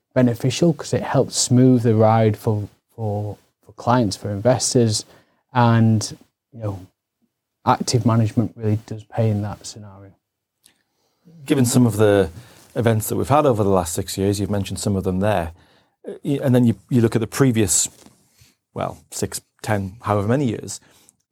beneficial 0.15 0.73
because 0.73 0.95
it 0.95 1.03
helps 1.03 1.35
smooth 1.35 1.83
the 1.83 1.97
ride 1.97 2.37
for, 2.37 2.69
for, 2.95 3.37
for 3.67 3.73
clients, 3.73 4.15
for 4.15 4.31
investors, 4.31 5.05
and 5.53 6.17
you 6.53 6.61
know 6.61 6.87
active 7.67 8.07
management 8.07 8.53
really 8.57 8.79
does 8.87 9.05
pay 9.05 9.31
in 9.31 9.43
that 9.43 9.67
scenario. 9.67 10.13
Given 11.45 11.65
some 11.65 11.87
of 11.87 11.97
the 11.97 12.31
events 12.75 13.09
that 13.09 13.17
we've 13.17 13.29
had 13.29 13.47
over 13.47 13.63
the 13.63 13.71
last 13.71 13.93
six 13.93 14.17
years, 14.17 14.41
you've 14.41 14.51
mentioned 14.51 14.79
some 14.79 14.97
of 14.97 15.05
them 15.05 15.21
there, 15.21 15.53
uh, 16.09 16.13
and 16.25 16.55
then 16.55 16.65
you, 16.65 16.77
you 16.89 17.01
look 17.01 17.15
at 17.15 17.21
the 17.21 17.27
previous, 17.27 17.89
well, 18.75 18.99
six, 19.11 19.41
ten, 19.63 19.97
however 20.03 20.29
many 20.29 20.47
years, 20.47 20.81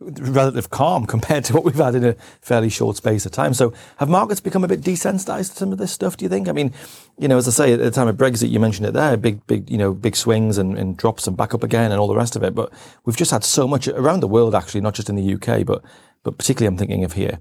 relative 0.00 0.70
calm 0.70 1.06
compared 1.14 1.44
to 1.44 1.54
what 1.54 1.64
we've 1.64 1.74
had 1.74 1.94
in 1.94 2.04
a 2.04 2.14
fairly 2.40 2.68
short 2.68 2.96
space 2.96 3.26
of 3.26 3.32
time. 3.32 3.54
So 3.54 3.72
have 3.96 4.08
markets 4.08 4.40
become 4.40 4.64
a 4.64 4.68
bit 4.68 4.80
desensitized 4.80 5.50
to 5.50 5.56
some 5.56 5.72
of 5.72 5.78
this 5.78 5.92
stuff, 5.92 6.16
do 6.16 6.24
you 6.24 6.28
think? 6.28 6.48
I 6.48 6.52
mean, 6.52 6.72
you 7.18 7.28
know, 7.28 7.36
as 7.36 7.48
I 7.48 7.50
say, 7.50 7.72
at 7.72 7.80
the 7.80 7.90
time 7.90 8.08
of 8.08 8.16
Brexit, 8.16 8.50
you 8.50 8.60
mentioned 8.60 8.86
it 8.86 8.94
there, 8.94 9.16
big, 9.16 9.44
big, 9.46 9.70
you 9.70 9.78
know, 9.78 9.92
big 9.92 10.16
swings 10.16 10.58
and, 10.58 10.78
and 10.78 10.96
drops 10.96 11.26
and 11.26 11.36
back 11.36 11.54
up 11.54 11.62
again 11.62 11.90
and 11.90 12.00
all 12.00 12.08
the 12.08 12.16
rest 12.16 12.36
of 12.36 12.42
it. 12.42 12.54
But 12.54 12.72
we've 13.04 13.16
just 13.16 13.30
had 13.30 13.44
so 13.44 13.66
much 13.66 13.88
around 13.88 14.20
the 14.20 14.28
world, 14.28 14.54
actually, 14.54 14.80
not 14.80 14.94
just 14.94 15.08
in 15.08 15.16
the 15.16 15.34
UK, 15.34 15.64
but 15.66 15.82
but 16.24 16.36
particularly 16.36 16.66
I'm 16.66 16.76
thinking 16.76 17.04
of 17.04 17.14
here. 17.14 17.38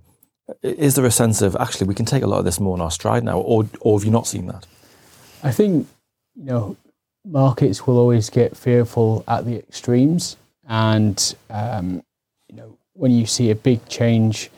Is 0.62 0.96
there 0.96 1.06
a 1.06 1.12
sense 1.12 1.42
of 1.42 1.56
actually 1.58 1.88
we 1.88 1.96
can 1.96 2.06
take 2.06 2.24
a 2.24 2.28
lot 2.28 2.40
of 2.40 2.46
this 2.46 2.60
more 2.60 2.76
in 2.76 2.82
our 2.82 2.92
stride 2.92 3.24
now, 3.24 3.40
or 3.40 3.68
or 3.82 4.00
have 4.00 4.06
you 4.06 4.12
not 4.12 4.28
seen 4.28 4.48
that? 4.48 4.66
I 5.44 5.52
think 5.52 5.88
you 6.36 6.46
know 6.46 6.78
markets 7.26 7.86
will 7.86 7.98
always 7.98 8.30
get 8.30 8.56
fearful 8.56 9.24
at 9.28 9.46
the 9.46 9.58
extremes, 9.58 10.38
and 10.68 11.36
um, 11.50 12.02
when 12.98 13.12
you 13.12 13.26
see 13.26 13.52
a 13.52 13.56
big 13.56 13.88
change 13.88 14.50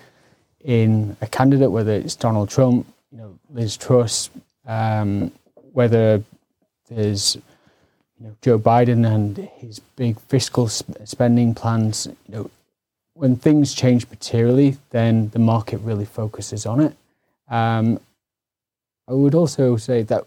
in 0.63 1.15
a 1.21 1.27
candidate, 1.27 1.71
whether 1.71 1.91
it's 1.91 2.15
Donald 2.15 2.49
Trump, 2.49 2.87
you 3.11 3.17
know 3.17 3.37
Liz 3.51 3.77
Truss, 3.77 4.29
um, 4.65 5.31
whether 5.73 6.23
there's 6.89 7.35
you 7.35 8.27
know 8.27 8.35
Joe 8.41 8.57
Biden 8.59 9.05
and 9.05 9.37
his 9.37 9.79
big 9.79 10.19
fiscal 10.21 10.67
sp- 10.71 11.05
spending 11.05 11.53
plans, 11.53 12.07
you 12.27 12.35
know 12.35 12.51
when 13.13 13.35
things 13.35 13.73
change 13.73 14.09
materially, 14.09 14.77
then 14.91 15.29
the 15.29 15.39
market 15.39 15.77
really 15.79 16.05
focuses 16.05 16.65
on 16.65 16.79
it. 16.79 16.95
Um, 17.49 17.99
I 19.09 19.13
would 19.13 19.35
also 19.35 19.75
say 19.75 20.03
that 20.03 20.25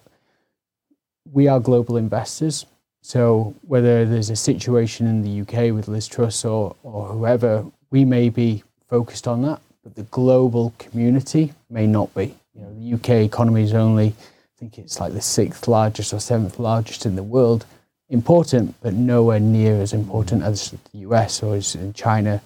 we 1.32 1.48
are 1.48 1.58
global 1.58 1.96
investors. 1.96 2.66
So 3.00 3.54
whether 3.66 4.04
there's 4.04 4.28
a 4.28 4.36
situation 4.36 5.06
in 5.06 5.22
the 5.22 5.40
UK 5.40 5.74
with 5.74 5.88
Liz 5.88 6.06
Truss 6.06 6.44
or, 6.44 6.76
or 6.82 7.06
whoever, 7.06 7.64
we 7.92 8.04
may 8.04 8.30
be 8.30 8.64
focused 8.88 9.28
on 9.28 9.42
that, 9.42 9.60
but 9.84 9.94
the 9.94 10.02
global 10.04 10.74
community 10.78 11.52
may 11.70 11.86
not 11.86 12.12
be. 12.14 12.34
You 12.54 12.62
know, 12.62 12.74
the 12.74 12.94
UK 12.94 13.24
economy 13.24 13.62
is 13.62 13.74
only, 13.74 14.08
I 14.08 14.58
think 14.58 14.78
it's 14.78 14.98
like 14.98 15.12
the 15.12 15.20
sixth 15.20 15.68
largest 15.68 16.12
or 16.12 16.18
seventh 16.18 16.58
largest 16.58 17.06
in 17.06 17.14
the 17.14 17.22
world. 17.22 17.66
Important, 18.08 18.74
but 18.82 18.94
nowhere 18.94 19.40
near 19.40 19.80
as 19.80 19.92
important 19.92 20.42
as 20.42 20.70
the 20.70 20.98
US 21.00 21.42
or 21.42 21.54
as 21.54 21.74
in 21.74 21.92
China. 21.92 22.42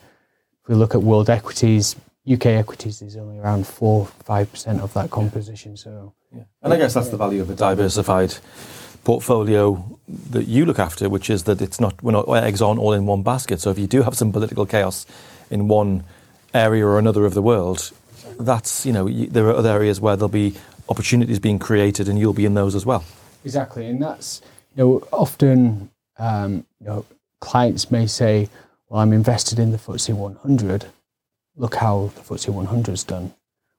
If 0.62 0.68
we 0.68 0.74
look 0.74 0.94
at 0.94 1.02
world 1.02 1.30
equities, 1.30 1.96
UK 2.30 2.46
equities 2.46 3.02
is 3.02 3.16
only 3.16 3.38
around 3.38 3.66
four, 3.66 4.06
five 4.06 4.50
percent 4.50 4.80
of 4.80 4.92
that 4.94 5.10
composition. 5.10 5.76
So, 5.76 6.12
Yeah. 6.34 6.42
And 6.62 6.72
I 6.72 6.76
guess 6.76 6.94
that's 6.94 7.08
the 7.08 7.16
value 7.16 7.40
of 7.40 7.50
a 7.50 7.54
diversified 7.54 8.34
portfolio 9.04 9.98
that 10.30 10.48
you 10.48 10.66
look 10.66 10.80
after, 10.80 11.08
which 11.08 11.30
is 11.30 11.44
that 11.44 11.62
it's 11.62 11.80
not 11.80 12.02
we're 12.02 12.12
not 12.12 12.28
eggs 12.28 12.60
on 12.60 12.78
all 12.78 12.92
in 12.92 13.06
one 13.06 13.22
basket. 13.22 13.60
So 13.60 13.70
if 13.70 13.78
you 13.78 13.86
do 13.86 14.02
have 14.02 14.16
some 14.16 14.32
political 14.32 14.66
chaos 14.66 15.06
in 15.50 15.68
one 15.68 16.04
area 16.54 16.86
or 16.86 16.98
another 16.98 17.24
of 17.24 17.34
the 17.34 17.42
world, 17.42 17.92
that's 18.38 18.84
you 18.86 18.92
know 18.92 19.08
there 19.08 19.46
are 19.46 19.54
other 19.54 19.70
areas 19.70 20.00
where 20.00 20.16
there'll 20.16 20.28
be 20.28 20.54
opportunities 20.88 21.38
being 21.38 21.58
created, 21.58 22.08
and 22.08 22.18
you'll 22.18 22.32
be 22.32 22.46
in 22.46 22.54
those 22.54 22.74
as 22.74 22.86
well. 22.86 23.04
Exactly, 23.44 23.86
and 23.86 24.02
that's 24.02 24.42
you 24.74 24.84
know 24.84 25.08
often 25.12 25.90
um, 26.18 26.64
you 26.80 26.86
know 26.86 27.04
clients 27.40 27.90
may 27.90 28.06
say, 28.06 28.48
"Well, 28.88 29.00
I'm 29.00 29.12
invested 29.12 29.58
in 29.58 29.72
the 29.72 29.78
FTSE 29.78 30.14
100. 30.14 30.86
Look 31.56 31.76
how 31.76 32.10
the 32.14 32.20
FTSE 32.22 32.48
100 32.48 32.90
has 32.90 33.04
done." 33.04 33.34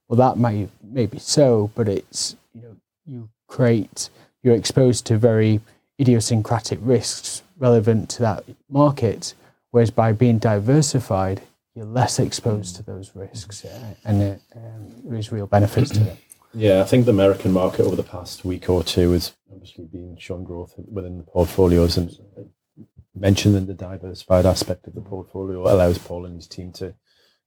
Well, 0.07 0.17
that 0.17 0.37
may 0.37 0.69
may 0.81 1.05
be 1.05 1.19
so, 1.19 1.71
but 1.75 1.87
it's 1.87 2.35
you 2.53 2.61
know 2.61 2.75
you 3.05 3.29
create 3.47 4.09
you're 4.43 4.55
exposed 4.55 5.05
to 5.07 5.17
very 5.17 5.59
idiosyncratic 5.99 6.79
risks 6.81 7.41
relevant 7.57 8.09
to 8.11 8.21
that 8.21 8.43
market, 8.69 9.33
whereas 9.71 9.91
by 9.91 10.11
being 10.11 10.37
diversified, 10.37 11.41
you're 11.77 11.85
less 11.85 12.17
exposed 12.17 12.75
to 12.75 12.83
those 12.83 13.11
risks, 13.13 13.63
uh, 13.63 13.93
and 14.03 14.41
um, 14.55 14.87
there 15.03 15.17
is 15.17 15.31
real 15.31 15.45
benefits 15.45 15.91
to 15.91 16.01
it. 16.01 16.17
Yeah, 16.53 16.81
I 16.81 16.85
think 16.85 17.05
the 17.05 17.11
American 17.11 17.53
market 17.53 17.85
over 17.85 17.95
the 17.95 18.01
past 18.01 18.43
week 18.43 18.67
or 18.67 18.83
two 18.83 19.11
has 19.11 19.35
obviously 19.53 19.85
been 19.85 20.17
shown 20.17 20.43
growth 20.43 20.73
within 20.91 21.19
the 21.19 21.23
portfolios 21.23 21.95
and 21.97 22.17
mentioning 23.13 23.67
the 23.67 23.75
diversified 23.75 24.47
aspect 24.47 24.87
of 24.87 24.95
the 24.95 25.01
portfolio 25.01 25.61
allows 25.71 25.99
Paul 25.99 26.25
and 26.25 26.35
his 26.35 26.47
team 26.47 26.71
to 26.73 26.95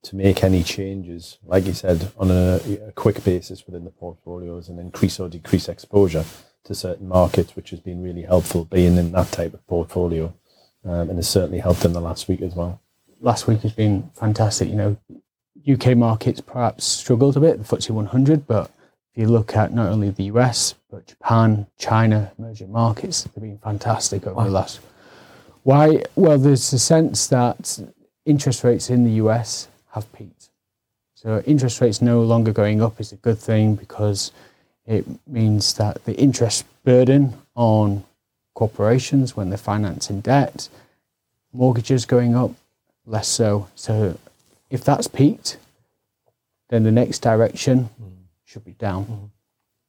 to 0.03 0.17
make 0.17 0.43
any 0.43 0.63
changes, 0.63 1.39
like 1.45 1.67
you 1.67 1.75
said, 1.75 2.11
on 2.17 2.31
a, 2.31 2.61
a 2.87 2.93
quick 2.93 3.23
basis 3.23 3.67
within 3.67 3.85
the 3.85 3.91
portfolios 3.91 4.69
and 4.69 4.79
increase 4.79 5.21
or 5.21 5.29
decrease 5.29 5.69
exposure 5.69 6.25
to 6.65 6.75
certain 6.75 7.07
markets, 7.07 7.55
which 7.55 7.71
has 7.71 7.81
been 7.81 8.03
really 8.03 8.23
helpful 8.23 8.65
being 8.65 8.97
in 8.97 9.13
that 9.13 9.31
type 9.31 9.53
of 9.53 9.67
portfolio 9.67 10.33
um, 10.85 11.11
and 11.11 11.19
has 11.19 11.29
certainly 11.29 11.59
helped 11.59 11.85
in 11.85 11.93
the 11.93 12.01
last 12.01 12.29
week 12.29 12.41
as 12.41 12.55
well. 12.55 12.81
Last 13.21 13.47
week 13.47 13.61
has 13.61 13.73
been 13.73 14.11
fantastic. 14.15 14.69
You 14.69 14.75
know, 14.75 14.97
UK 15.71 15.97
markets 15.97 16.41
perhaps 16.41 16.85
struggled 16.85 17.37
a 17.37 17.41
bit, 17.41 17.59
the 17.59 17.65
FTSE 17.65 17.91
100, 17.91 18.47
but 18.47 18.71
if 19.13 19.23
you 19.23 19.29
look 19.29 19.57
at 19.57 19.73
not 19.73 19.91
only 19.91 20.11
the 20.11 20.25
US, 20.25 20.75
but 20.91 21.07
Japan, 21.07 21.67
China, 21.79 22.33
emerging 22.39 22.73
markets, 22.73 23.23
they've 23.23 23.43
been 23.43 23.59
fantastic 23.59 24.27
over 24.27 24.45
the 24.45 24.51
last. 24.51 24.81
Why? 25.63 26.05
Well, 26.17 26.39
there's 26.39 26.73
a 26.73 26.79
sense 26.79 27.27
that 27.29 27.79
interest 28.25 28.65
rates 28.65 28.91
in 28.91 29.05
the 29.05 29.13
US 29.25 29.69
have 29.93 30.11
peaked. 30.13 30.49
So 31.15 31.43
interest 31.47 31.81
rates 31.81 32.01
no 32.01 32.23
longer 32.23 32.53
going 32.53 32.81
up 32.81 32.99
is 32.99 33.13
a 33.13 33.17
good 33.17 33.39
thing 33.39 33.75
because 33.75 34.33
it 34.87 35.05
means 35.27 35.75
that 35.75 36.05
the 36.05 36.15
interest 36.15 36.65
burden 36.83 37.35
on 37.55 38.05
corporations 38.55 39.37
when 39.37 39.51
they're 39.51 39.59
financing 39.59 40.21
debt, 40.21 40.71
mortgages 41.53 42.07
going 42.07 42.35
up, 42.35 42.53
less 43.07 43.29
so. 43.29 43.69
So 43.75 44.19
if 44.71 44.85
that's 44.85 45.09
peaked, 45.09 45.57
then 46.69 46.85
the 46.85 46.93
next 46.93 47.21
direction 47.21 47.91
should 48.45 48.65
be 48.65 48.73
down. 48.73 49.31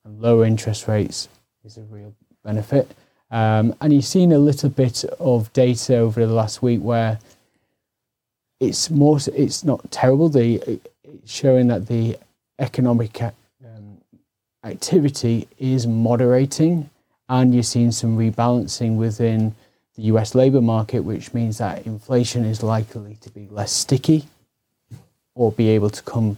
And 0.03 0.21
lower 0.21 0.45
interest 0.45 0.87
rates 0.87 1.29
is 1.63 1.77
a 1.77 1.81
real 1.81 2.13
benefit. 2.43 2.89
Um, 3.29 3.75
and 3.79 3.93
you've 3.93 4.05
seen 4.05 4.31
a 4.31 4.39
little 4.39 4.69
bit 4.69 5.05
of 5.19 5.53
data 5.53 5.97
over 5.97 6.25
the 6.25 6.33
last 6.33 6.61
week 6.61 6.81
where 6.81 7.19
it's 8.59 8.89
more, 8.89 9.19
it's 9.33 9.63
not 9.63 9.89
terrible. 9.91 10.29
The 10.29 10.81
it's 11.03 11.31
showing 11.31 11.67
that 11.67 11.87
the 11.87 12.17
economic 12.59 13.21
um, 13.21 13.97
activity 14.63 15.47
is 15.57 15.87
moderating, 15.87 16.89
and 17.29 17.53
you're 17.53 17.63
seeing 17.63 17.91
some 17.91 18.17
rebalancing 18.17 18.97
within 18.97 19.55
the 20.01 20.08
US 20.08 20.34
labour 20.34 20.62
market, 20.62 21.01
which 21.01 21.34
means 21.34 21.60
that 21.60 21.86
inflation 21.86 22.43
is 22.43 22.63
likely 22.63 23.17
to 23.22 23.29
be 23.29 23.48
less 23.51 23.72
sticky 23.72 24.25
or 25.36 25.51
be 25.51 25.70
able 25.70 25.91
to 25.91 26.01
come 26.01 26.38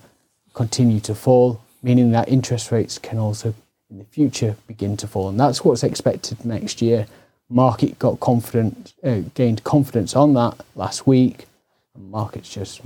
continue 0.53 0.99
to 0.99 1.15
fall, 1.15 1.61
meaning 1.81 2.11
that 2.11 2.27
interest 2.27 2.71
rates 2.71 2.99
can 2.99 3.17
also 3.17 3.53
in 3.89 3.99
the 3.99 4.03
future 4.05 4.57
begin 4.67 4.97
to 4.97 5.07
fall. 5.07 5.29
And 5.29 5.39
that's 5.39 5.63
what's 5.63 5.83
expected 5.83 6.43
next 6.43 6.81
year. 6.81 7.07
Market 7.49 7.97
got 7.99 8.19
confident, 8.19 8.93
uh, 9.03 9.21
gained 9.33 9.63
confidence 9.63 10.15
on 10.15 10.33
that 10.33 10.59
last 10.75 11.07
week. 11.07 11.45
And 11.95 12.11
markets 12.11 12.49
just 12.49 12.81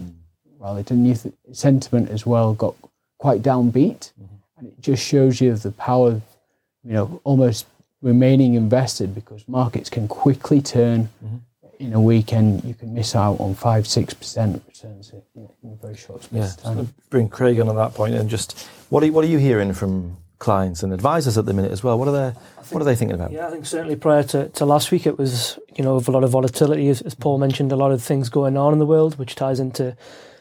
rallied. 0.60 0.92
And 0.92 1.08
youth 1.08 1.26
sentiment 1.54 2.10
as 2.10 2.26
well 2.26 2.54
got 2.54 2.76
quite 3.18 3.42
downbeat. 3.42 4.12
And 4.58 4.68
it 4.68 4.80
just 4.80 5.04
shows 5.04 5.42
you 5.42 5.56
the 5.56 5.72
power 5.72 6.10
of, 6.10 6.22
you 6.84 6.94
know, 6.94 7.20
almost 7.24 7.66
remaining 8.08 8.54
invested 8.56 9.14
because 9.14 9.48
markets 9.48 9.90
can 9.90 10.08
quickly 10.08 10.62
turn 10.62 11.10
mm-hmm. 11.24 11.38
in 11.80 11.94
a 11.94 12.02
weekend. 12.02 12.64
You 12.64 12.74
can 12.74 12.94
miss 12.94 13.16
out 13.16 13.40
on 13.40 13.54
five, 13.54 13.86
six 13.86 14.14
percent 14.14 14.64
returns 14.66 15.12
in, 15.36 15.50
in 15.64 15.74
a 15.74 15.76
very 15.76 15.98
short 15.98 16.24
space 16.24 16.38
Yeah. 16.40 16.46
of 16.46 16.58
time. 16.64 16.86
So 16.88 16.94
bring 17.10 17.28
Craig 17.30 17.60
on 17.60 17.68
on 17.70 17.76
that 17.76 17.94
point, 17.94 18.16
and 18.16 18.30
just 18.30 18.48
what 18.90 19.04
are 19.04 19.08
you, 19.08 19.14
what 19.14 19.24
are 19.26 19.28
you 19.28 19.38
hearing 19.38 19.74
from 19.74 20.18
clients 20.40 20.84
and 20.84 20.94
advisors 20.94 21.36
at 21.38 21.46
the 21.46 21.54
minute 21.54 21.72
as 21.72 21.84
well? 21.84 21.98
What 22.00 22.08
are 22.08 22.18
they 22.22 22.40
what 22.72 22.82
are 22.82 22.86
they 22.86 22.96
thinking 22.96 23.16
about? 23.16 23.32
Yeah, 23.32 23.48
I 23.48 23.52
think 23.52 23.66
certainly 23.66 23.96
prior 23.96 24.24
to, 24.24 24.50
to 24.50 24.66
last 24.66 24.92
week, 24.92 25.06
it 25.06 25.18
was 25.18 25.60
you 25.76 25.84
know 25.84 25.96
of 25.96 26.08
a 26.08 26.12
lot 26.12 26.24
of 26.24 26.30
volatility, 26.30 26.90
as, 26.90 27.02
as 27.02 27.16
Paul 27.16 27.38
mentioned, 27.38 27.72
a 27.72 27.76
lot 27.76 27.92
of 27.92 28.02
things 28.02 28.30
going 28.30 28.56
on 28.58 28.74
in 28.74 28.80
the 28.80 28.86
world, 28.86 29.18
which 29.20 29.36
ties 29.36 29.60
into 29.60 29.96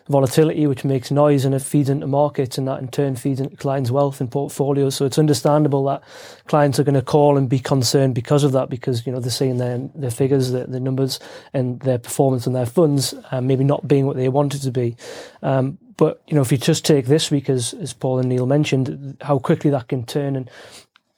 volatility, 0.09 0.67
which 0.67 0.85
makes 0.85 1.11
noise 1.11 1.45
and 1.45 1.55
it 1.55 1.63
feeds 1.63 1.89
into 1.89 2.07
markets, 2.07 2.59
and 2.59 2.67
that 2.69 2.81
in 2.81 2.89
turn 2.89 3.17
feeds 3.17 3.41
into 3.41 3.57
clients' 3.57 3.91
wealth 3.91 4.21
and 4.21 4.31
portfolios. 4.31 4.95
So 4.95 5.05
it's 5.05 5.19
understandable 5.19 5.85
that 5.85 6.03
clients 6.47 6.79
are 6.79 6.85
going 6.85 6.95
to 6.95 7.03
call 7.03 7.37
and 7.37 7.49
be 7.49 7.59
concerned 7.59 8.15
because 8.15 8.45
of 8.45 8.53
that, 8.53 8.69
because 8.69 9.07
you 9.07 9.13
know 9.13 9.21
they're 9.21 9.31
seeing 9.31 9.59
their 9.59 9.79
their 9.95 10.11
figures, 10.11 10.53
their, 10.53 10.67
their 10.67 10.81
numbers, 10.81 11.19
and 11.53 11.81
their 11.81 11.99
performance 11.99 12.47
and 12.47 12.55
their 12.55 12.67
funds 12.67 13.15
uh, 13.31 13.41
maybe 13.41 13.65
not 13.65 13.87
being 13.89 14.07
what 14.07 14.17
they 14.17 14.29
wanted 14.29 14.63
to 14.63 14.71
be. 14.71 14.97
Um, 15.43 15.79
but 15.97 16.23
you 16.27 16.35
know, 16.35 16.43
if 16.43 16.53
you 16.53 16.59
just 16.59 16.85
take 16.85 17.07
this 17.07 17.31
week, 17.31 17.49
as 17.49 17.75
as 17.75 17.93
Paul 17.93 18.19
and 18.19 18.29
Neil 18.29 18.47
mentioned, 18.47 19.17
how 19.21 19.39
quickly 19.39 19.71
that 19.71 19.89
can 19.89 20.05
turn 20.05 20.37
and 20.37 20.51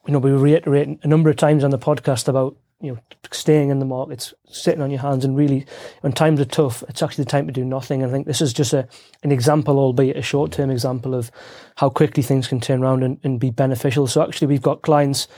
you 0.08 0.12
know, 0.12 0.20
we 0.20 0.30
reiterate 0.30 0.98
a 1.02 1.06
number 1.06 1.28
of 1.28 1.36
times 1.36 1.62
on 1.62 1.70
the 1.70 1.78
podcast 1.78 2.28
about 2.28 2.56
you 2.80 2.92
know 2.92 2.98
staying 3.32 3.70
in 3.70 3.78
the 3.78 3.84
markets, 3.84 4.32
sitting 4.48 4.80
on 4.80 4.90
your 4.90 5.00
hands, 5.00 5.24
and 5.24 5.36
really 5.36 5.66
when 6.00 6.12
times 6.12 6.40
are 6.40 6.44
tough, 6.44 6.82
it's 6.88 7.02
actually 7.02 7.24
the 7.24 7.30
time 7.30 7.46
to 7.46 7.52
do 7.52 7.64
nothing. 7.64 8.02
And 8.02 8.10
I 8.10 8.12
think 8.12 8.26
this 8.26 8.40
is 8.40 8.52
just 8.52 8.72
a 8.72 8.88
an 9.22 9.32
example, 9.32 9.78
albeit 9.78 10.16
a 10.16 10.22
short 10.22 10.52
term 10.52 10.70
example 10.70 11.14
of 11.14 11.30
how 11.76 11.90
quickly 11.90 12.22
things 12.22 12.48
can 12.48 12.60
turn 12.60 12.82
around 12.82 13.02
and, 13.02 13.18
and 13.24 13.40
be 13.40 13.50
beneficial. 13.50 14.06
So 14.06 14.22
actually, 14.22 14.48
we've 14.48 14.62
got 14.62 14.82
clients 14.82 15.28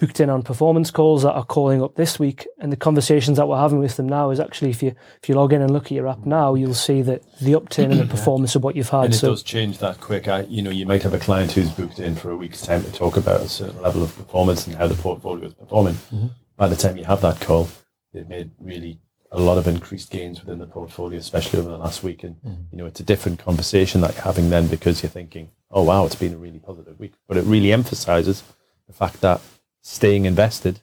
booked 0.00 0.18
in 0.18 0.30
on 0.30 0.42
performance 0.42 0.90
calls 0.90 1.22
that 1.22 1.32
are 1.32 1.44
calling 1.44 1.82
up 1.82 1.94
this 1.94 2.18
week, 2.18 2.48
and 2.58 2.72
the 2.72 2.76
conversations 2.76 3.36
that 3.36 3.46
we're 3.46 3.58
having 3.58 3.78
with 3.78 3.96
them 3.96 4.08
now 4.08 4.30
is 4.30 4.40
actually 4.40 4.70
if 4.70 4.82
you 4.82 4.94
if 5.22 5.28
you 5.28 5.34
log 5.36 5.52
in 5.52 5.62
and 5.62 5.70
look 5.70 5.84
at 5.86 5.92
your 5.92 6.08
app 6.08 6.26
now, 6.26 6.54
you'll 6.54 6.74
see 6.74 7.02
that 7.02 7.22
the 7.38 7.54
upturn 7.54 7.92
in 7.92 7.98
the 7.98 8.06
performance 8.16 8.56
of 8.56 8.64
what 8.64 8.74
you've 8.74 8.88
had. 8.88 9.04
And 9.04 9.14
it 9.14 9.18
so 9.18 9.30
does 9.30 9.44
change 9.44 9.78
that 9.78 10.00
quick. 10.00 10.26
I, 10.26 10.40
you 10.42 10.62
know, 10.62 10.70
you 10.70 10.86
might 10.86 11.04
have 11.04 11.14
a 11.14 11.18
client 11.18 11.52
who's 11.52 11.70
booked 11.70 12.00
in 12.00 12.16
for 12.16 12.30
a 12.30 12.36
week's 12.36 12.62
time 12.62 12.82
to 12.82 12.92
talk 12.92 13.16
about 13.16 13.42
a 13.42 13.48
certain 13.48 13.80
level 13.80 14.02
of 14.02 14.16
performance 14.16 14.66
and 14.66 14.74
how 14.74 14.88
the 14.88 14.94
portfolio 14.96 15.46
is 15.46 15.54
performing. 15.54 15.94
Mm-hmm. 15.94 16.26
By 16.60 16.68
the 16.68 16.76
time 16.76 16.98
you 16.98 17.04
have 17.04 17.22
that 17.22 17.40
call, 17.40 17.70
they've 18.12 18.28
made 18.28 18.50
really 18.60 18.98
a 19.32 19.40
lot 19.40 19.56
of 19.56 19.66
increased 19.66 20.10
gains 20.10 20.40
within 20.40 20.58
the 20.58 20.66
portfolio, 20.66 21.18
especially 21.18 21.58
over 21.58 21.70
the 21.70 21.78
last 21.78 22.02
week. 22.02 22.22
And 22.22 22.36
mm. 22.42 22.66
you 22.70 22.76
know, 22.76 22.84
it's 22.84 23.00
a 23.00 23.02
different 23.02 23.42
conversation 23.42 24.02
that 24.02 24.12
you're 24.12 24.24
having 24.24 24.50
then 24.50 24.66
because 24.66 25.02
you're 25.02 25.08
thinking, 25.08 25.48
"Oh 25.70 25.84
wow, 25.84 26.04
it's 26.04 26.16
been 26.16 26.34
a 26.34 26.36
really 26.36 26.58
positive 26.58 27.00
week." 27.00 27.14
But 27.26 27.38
it 27.38 27.44
really 27.44 27.72
emphasises 27.72 28.42
the 28.86 28.92
fact 28.92 29.22
that 29.22 29.40
staying 29.80 30.26
invested, 30.26 30.80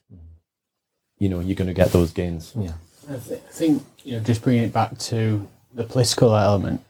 you 1.19 1.29
know, 1.29 1.41
you're 1.41 1.55
going 1.55 1.67
to 1.67 1.75
get 1.75 1.91
those 1.91 2.12
gains. 2.12 2.53
Yeah. 2.57 2.74
I, 3.07 3.17
th- 3.17 3.39
I 3.48 3.51
think 3.51 3.84
you 4.03 4.13
know, 4.13 4.24
just 4.24 4.41
bringing 4.41 4.63
it 4.63 4.74
back 4.74 4.98
to 4.98 5.48
the 5.75 5.84
political 5.84 6.36
element, 6.36 6.81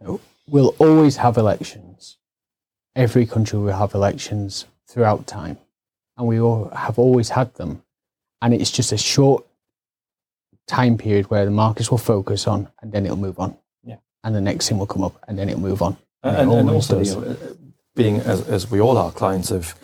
you 0.00 0.06
know, 0.08 0.20
we'll 0.48 0.74
always 0.80 1.18
have 1.18 1.36
elections. 1.36 2.16
Every 2.96 3.26
country 3.26 3.60
will 3.60 3.74
have 3.74 3.94
elections 3.94 4.66
throughout 4.88 5.28
time, 5.28 5.58
and 6.16 6.26
we 6.26 6.40
all 6.40 6.70
have 6.70 6.98
always 6.98 7.28
had 7.28 7.54
them. 7.54 7.84
And 8.40 8.54
it's 8.54 8.70
just 8.70 8.92
a 8.92 8.98
short 8.98 9.44
time 10.66 10.98
period 10.98 11.30
where 11.30 11.44
the 11.44 11.50
markets 11.50 11.90
will 11.90 11.98
focus 11.98 12.46
on, 12.46 12.68
and 12.80 12.92
then 12.92 13.04
it'll 13.04 13.16
move 13.16 13.38
on. 13.38 13.56
Yeah. 13.82 13.96
And 14.22 14.34
the 14.34 14.40
next 14.40 14.68
thing 14.68 14.78
will 14.78 14.86
come 14.86 15.02
up, 15.02 15.22
and 15.26 15.38
then 15.38 15.48
it'll 15.48 15.60
move 15.60 15.82
on. 15.82 15.96
And, 16.22 16.36
and, 16.36 16.52
and 16.52 16.70
also, 16.70 17.00
you 17.00 17.14
know, 17.14 17.22
uh, 17.22 17.34
being 17.94 18.16
as, 18.20 18.48
as 18.48 18.70
we 18.70 18.80
all 18.80 18.96
are 18.96 19.10
clients 19.10 19.50
of 19.50 19.74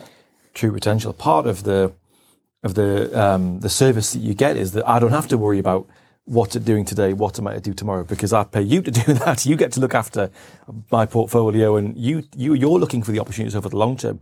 True 0.53 0.73
Potential, 0.73 1.13
part 1.13 1.47
of 1.47 1.65
the 1.65 1.93
of 2.63 2.75
the 2.75 3.21
um, 3.21 3.61
the 3.61 3.69
service 3.69 4.13
that 4.13 4.21
you 4.21 4.35
get 4.35 4.57
is 4.57 4.73
that 4.73 4.89
I 4.89 4.99
don't 4.99 5.11
have 5.11 5.29
to 5.29 5.39
worry 5.39 5.59
about 5.59 5.87
what's 6.25 6.57
it 6.57 6.65
doing 6.65 6.85
today? 6.85 7.13
What 7.13 7.39
am 7.39 7.47
I 7.47 7.55
to 7.55 7.61
do 7.61 7.75
tomorrow? 7.75 8.05
Because 8.05 8.33
I 8.33 8.45
pay 8.45 8.63
you 8.63 8.83
to 8.83 8.91
do 9.07 9.13
that. 9.15 9.45
You 9.45 9.57
get 9.57 9.73
to 9.73 9.81
look 9.81 9.95
after 9.95 10.31
my 10.91 11.07
portfolio, 11.07 11.77
and 11.77 11.97
you 11.97 12.25
you 12.37 12.55
you're 12.55 12.79
looking 12.79 13.03
for 13.03 13.13
the 13.13 13.21
opportunities 13.21 13.57
over 13.57 13.69
the 13.69 13.77
long 13.77 13.97
term. 13.97 14.21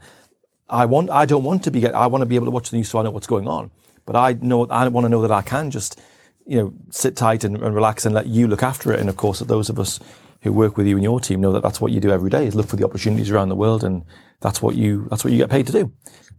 I 0.68 0.86
want 0.86 1.10
I 1.10 1.26
don't 1.26 1.44
want 1.44 1.64
to 1.64 1.70
be 1.70 1.80
get 1.80 1.94
I 1.94 2.06
want 2.06 2.22
to 2.22 2.26
be 2.26 2.34
able 2.34 2.46
to 2.46 2.50
watch 2.50 2.70
the 2.70 2.76
news 2.76 2.88
so 2.88 2.98
I 2.98 3.02
know 3.02 3.10
what's 3.10 3.26
going 3.26 3.48
on. 3.48 3.70
But 4.04 4.16
I 4.16 4.32
know 4.40 4.66
I 4.66 4.88
want 4.88 5.04
to 5.04 5.08
know 5.08 5.22
that 5.22 5.30
I 5.30 5.42
can 5.42 5.70
just 5.70 6.00
you 6.46 6.58
know 6.58 6.74
sit 6.90 7.16
tight 7.16 7.44
and, 7.44 7.56
and 7.56 7.74
relax 7.74 8.04
and 8.04 8.14
let 8.14 8.26
you 8.26 8.46
look 8.48 8.62
after 8.62 8.92
it. 8.92 9.00
And 9.00 9.08
of 9.08 9.16
course, 9.16 9.38
that 9.38 9.48
those 9.48 9.68
of 9.68 9.78
us 9.78 10.00
who 10.42 10.52
work 10.52 10.76
with 10.76 10.86
you 10.86 10.96
and 10.96 11.04
your 11.04 11.20
team 11.20 11.40
know 11.40 11.52
that 11.52 11.62
that's 11.62 11.80
what 11.80 11.92
you 11.92 12.00
do 12.00 12.10
every 12.10 12.30
day 12.30 12.46
is 12.46 12.54
look 12.54 12.66
for 12.66 12.76
the 12.76 12.84
opportunities 12.84 13.30
around 13.30 13.48
the 13.48 13.56
world, 13.56 13.84
and 13.84 14.04
that's 14.40 14.60
what 14.60 14.74
you 14.74 15.06
that's 15.10 15.24
what 15.24 15.32
you 15.32 15.38
get 15.38 15.50
paid 15.50 15.66
to 15.66 15.72
do. 15.72 15.92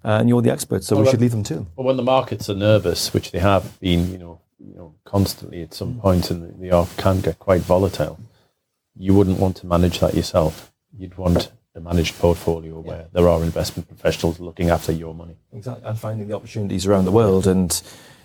Uh, 0.05 0.17
and 0.20 0.27
you're 0.27 0.41
the 0.41 0.51
expert, 0.51 0.84
so 0.84 0.96
well, 0.96 1.05
we 1.05 1.12
should 1.12 1.22
leave 1.22 1.32
them 1.32 1.43
to. 1.43 1.65
Well, 1.75 1.88
when 1.88 1.98
the 1.98 2.03
markets 2.03 2.50
are 2.50 2.55
nervous, 2.55 3.13
which 3.13 3.32
they 3.32 3.39
have 3.39 3.79
been, 3.79 4.12
you 4.12 4.17
know, 4.17 4.41
you 4.60 4.75
know, 4.75 4.96
constantly 5.05 5.62
at 5.62 5.74
some 5.74 6.00
point, 6.00 6.29
and 6.29 6.62
they 6.62 6.72
are, 6.72 6.88
can 6.98 7.22
get 7.22 7.39
quite 7.39 7.62
volatile. 7.62 8.20
You 8.96 9.13
wouldn't 9.13 9.39
want 9.39 9.55
to 9.58 9.65
manage 9.65 10.00
that 10.00 10.13
yourself. 10.13 10.74
You'd 10.98 11.17
want 11.17 11.53
a 11.75 11.80
managed 11.80 12.18
portfolio 12.20 12.80
where 12.80 13.01
yeah. 13.01 13.08
there 13.13 13.27
are 13.27 13.44
investment 13.44 13.88
professionals 13.88 14.39
looking 14.39 14.70
after 14.70 14.92
your 14.92 15.13
money. 15.13 15.36
Exactly, 15.51 15.84
and 15.86 15.98
finding 15.98 16.27
the 16.27 16.36
opportunities 16.36 16.86
around 16.86 17.06
the 17.06 17.12
world. 17.12 17.48
And 17.48 17.82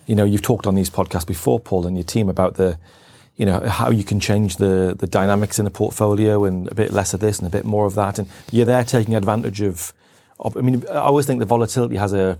you 0.06 0.14
know, 0.14 0.24
you've 0.24 0.42
talked 0.42 0.66
on 0.66 0.74
these 0.74 0.90
podcasts 0.90 1.26
before, 1.26 1.58
Paul, 1.58 1.86
and 1.86 1.96
your 1.96 2.04
team 2.04 2.28
about 2.28 2.54
the, 2.54 2.78
you 3.36 3.46
know, 3.46 3.60
how 3.60 3.90
you 3.90 4.04
can 4.04 4.20
change 4.20 4.56
the 4.56 4.94
the 4.98 5.06
dynamics 5.06 5.58
in 5.58 5.66
a 5.66 5.70
portfolio 5.70 6.44
and 6.44 6.68
a 6.68 6.74
bit 6.74 6.92
less 6.92 7.14
of 7.14 7.20
this 7.20 7.38
and 7.38 7.46
a 7.46 7.50
bit 7.50 7.64
more 7.64 7.86
of 7.86 7.94
that. 7.94 8.18
And 8.18 8.28
you're 8.50 8.66
there 8.66 8.84
taking 8.84 9.14
advantage 9.14 9.60
of. 9.62 9.92
of 10.40 10.56
I 10.56 10.60
mean, 10.60 10.84
I 10.90 10.96
always 10.96 11.26
think 11.26 11.40
the 11.40 11.46
volatility 11.46 11.96
has 11.96 12.12
a 12.12 12.38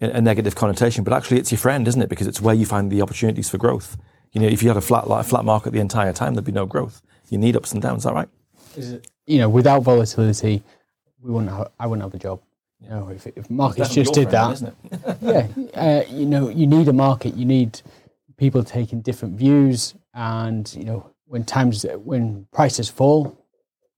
a 0.00 0.20
negative 0.20 0.54
connotation, 0.54 1.04
but 1.04 1.12
actually 1.12 1.38
it's 1.38 1.50
your 1.50 1.58
friend, 1.58 1.88
isn't 1.88 2.02
it? 2.02 2.10
Because 2.10 2.26
it's 2.26 2.40
where 2.40 2.54
you 2.54 2.66
find 2.66 2.92
the 2.92 3.00
opportunities 3.00 3.48
for 3.48 3.56
growth. 3.56 3.96
You 4.32 4.42
know, 4.42 4.46
if 4.46 4.62
you 4.62 4.68
had 4.68 4.76
a 4.76 4.82
flat 4.82 5.04
a 5.08 5.24
flat 5.24 5.44
market 5.44 5.72
the 5.72 5.80
entire 5.80 6.12
time, 6.12 6.34
there'd 6.34 6.44
be 6.44 6.52
no 6.52 6.66
growth. 6.66 7.02
You 7.30 7.38
need 7.38 7.56
ups 7.56 7.72
and 7.72 7.82
downs. 7.82 8.00
Is 8.00 8.04
that 8.04 8.14
right? 8.14 8.28
Is 8.76 8.92
it? 8.92 9.08
You 9.26 9.38
know, 9.38 9.48
without 9.48 9.82
volatility, 9.82 10.62
we 11.20 11.30
wouldn't. 11.30 11.50
Have, 11.52 11.70
I 11.78 11.86
wouldn't 11.86 12.04
have 12.04 12.14
a 12.14 12.22
job. 12.22 12.40
You 12.80 12.90
know, 12.90 13.08
if, 13.08 13.26
if 13.26 13.48
markets 13.50 13.94
just 13.94 14.12
did 14.12 14.30
friend, 14.30 14.72
that, 14.90 15.18
yeah, 15.22 15.80
uh, 15.80 16.04
you 16.08 16.26
know, 16.26 16.48
you 16.48 16.66
need 16.66 16.88
a 16.88 16.92
market. 16.92 17.34
You 17.34 17.44
need 17.44 17.80
people 18.36 18.62
taking 18.62 19.00
different 19.00 19.38
views, 19.38 19.94
and 20.14 20.72
you 20.74 20.84
know, 20.84 21.10
when 21.26 21.44
times 21.44 21.84
when 22.04 22.46
prices 22.52 22.88
fall, 22.88 23.36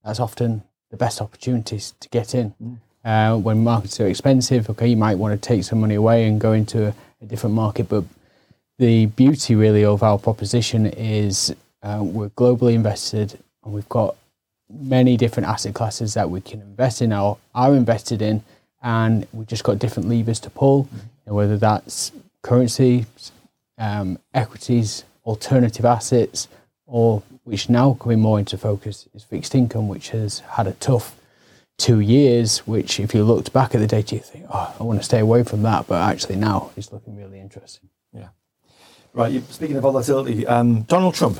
that's 0.03 0.19
often 0.19 0.63
the 0.91 0.97
best 0.97 1.21
opportunities 1.21 1.93
to 1.99 2.09
get 2.09 2.33
in. 2.33 2.53
Mm. 2.61 2.77
Uh, 3.03 3.37
when 3.37 3.63
markets 3.63 3.99
are 3.99 4.07
expensive, 4.07 4.69
okay, 4.69 4.87
you 4.87 4.97
might 4.97 5.17
want 5.17 5.39
to 5.39 5.47
take 5.47 5.63
some 5.63 5.79
money 5.79 5.95
away 5.95 6.27
and 6.27 6.41
go 6.41 6.51
into 6.51 6.87
a, 6.87 6.93
a 7.21 7.25
different 7.25 7.55
market. 7.55 7.87
But 7.87 8.03
the 8.77 9.05
beauty, 9.05 9.55
really, 9.55 9.85
of 9.85 10.03
our 10.03 10.17
proposition 10.17 10.85
is 10.85 11.55
uh, 11.81 11.99
we're 12.01 12.29
globally 12.29 12.73
invested 12.73 13.39
and 13.63 13.73
we've 13.73 13.87
got 13.89 14.15
many 14.69 15.17
different 15.17 15.47
asset 15.47 15.73
classes 15.73 16.13
that 16.13 16.29
we 16.29 16.41
can 16.41 16.61
invest 16.61 17.01
in 17.01 17.11
or 17.13 17.37
are 17.55 17.75
invested 17.75 18.21
in, 18.21 18.43
and 18.81 19.27
we've 19.33 19.47
just 19.47 19.63
got 19.63 19.79
different 19.79 20.09
levers 20.09 20.39
to 20.41 20.49
pull, 20.49 20.85
mm-hmm. 20.85 21.33
whether 21.33 21.57
that's 21.57 22.11
currency, 22.41 23.05
um, 23.77 24.19
equities, 24.33 25.03
alternative 25.25 25.85
assets, 25.85 26.47
or 26.85 27.21
which 27.43 27.69
now 27.69 27.93
coming 27.93 28.19
more 28.19 28.39
into 28.39 28.57
focus 28.57 29.07
is 29.13 29.23
fixed 29.23 29.55
income, 29.55 29.87
which 29.87 30.09
has 30.09 30.39
had 30.39 30.67
a 30.67 30.73
tough 30.73 31.15
two 31.77 31.99
years, 31.99 32.59
which 32.67 32.99
if 32.99 33.15
you 33.15 33.23
looked 33.23 33.51
back 33.53 33.73
at 33.73 33.79
the 33.79 33.87
data, 33.87 34.15
you 34.15 34.21
think, 34.21 34.45
oh, 34.53 34.75
I 34.79 34.83
want 34.83 34.99
to 34.99 35.05
stay 35.05 35.19
away 35.19 35.43
from 35.43 35.63
that. 35.63 35.87
But 35.87 36.01
actually 36.01 36.35
now 36.35 36.71
it's 36.75 36.91
looking 36.91 37.15
really 37.15 37.39
interesting. 37.39 37.89
Yeah. 38.13 38.27
Right. 39.13 39.41
Speaking 39.51 39.77
of 39.77 39.83
volatility, 39.83 40.45
um, 40.45 40.83
Donald 40.83 41.15
Trump, 41.15 41.39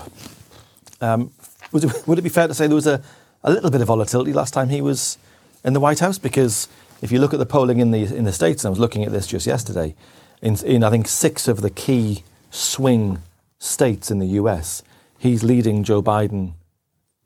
um, 1.01 1.31
it, 1.73 2.07
would 2.07 2.17
it 2.17 2.21
be 2.23 2.29
fair 2.29 2.47
to 2.47 2.53
say 2.53 2.67
there 2.67 2.75
was 2.75 2.87
a, 2.87 3.03
a 3.43 3.51
little 3.51 3.69
bit 3.69 3.81
of 3.81 3.87
volatility 3.87 4.33
last 4.33 4.53
time 4.53 4.69
he 4.69 4.81
was 4.81 5.17
in 5.63 5.73
the 5.73 5.79
White 5.79 5.99
House? 5.99 6.17
Because 6.17 6.67
if 7.01 7.11
you 7.11 7.19
look 7.19 7.33
at 7.33 7.39
the 7.39 7.45
polling 7.45 7.79
in 7.79 7.91
the, 7.91 8.03
in 8.03 8.25
the 8.25 8.33
States, 8.33 8.63
and 8.63 8.69
I 8.69 8.71
was 8.71 8.79
looking 8.79 9.03
at 9.03 9.11
this 9.11 9.27
just 9.27 9.47
yesterday, 9.47 9.95
in, 10.41 10.55
in 10.65 10.83
I 10.83 10.89
think 10.89 11.07
six 11.07 11.47
of 11.47 11.61
the 11.61 11.69
key 11.69 12.23
swing 12.51 13.19
states 13.59 14.09
in 14.09 14.19
the 14.19 14.27
US, 14.27 14.83
he's 15.17 15.43
leading 15.43 15.83
Joe 15.83 16.01
Biden 16.01 16.53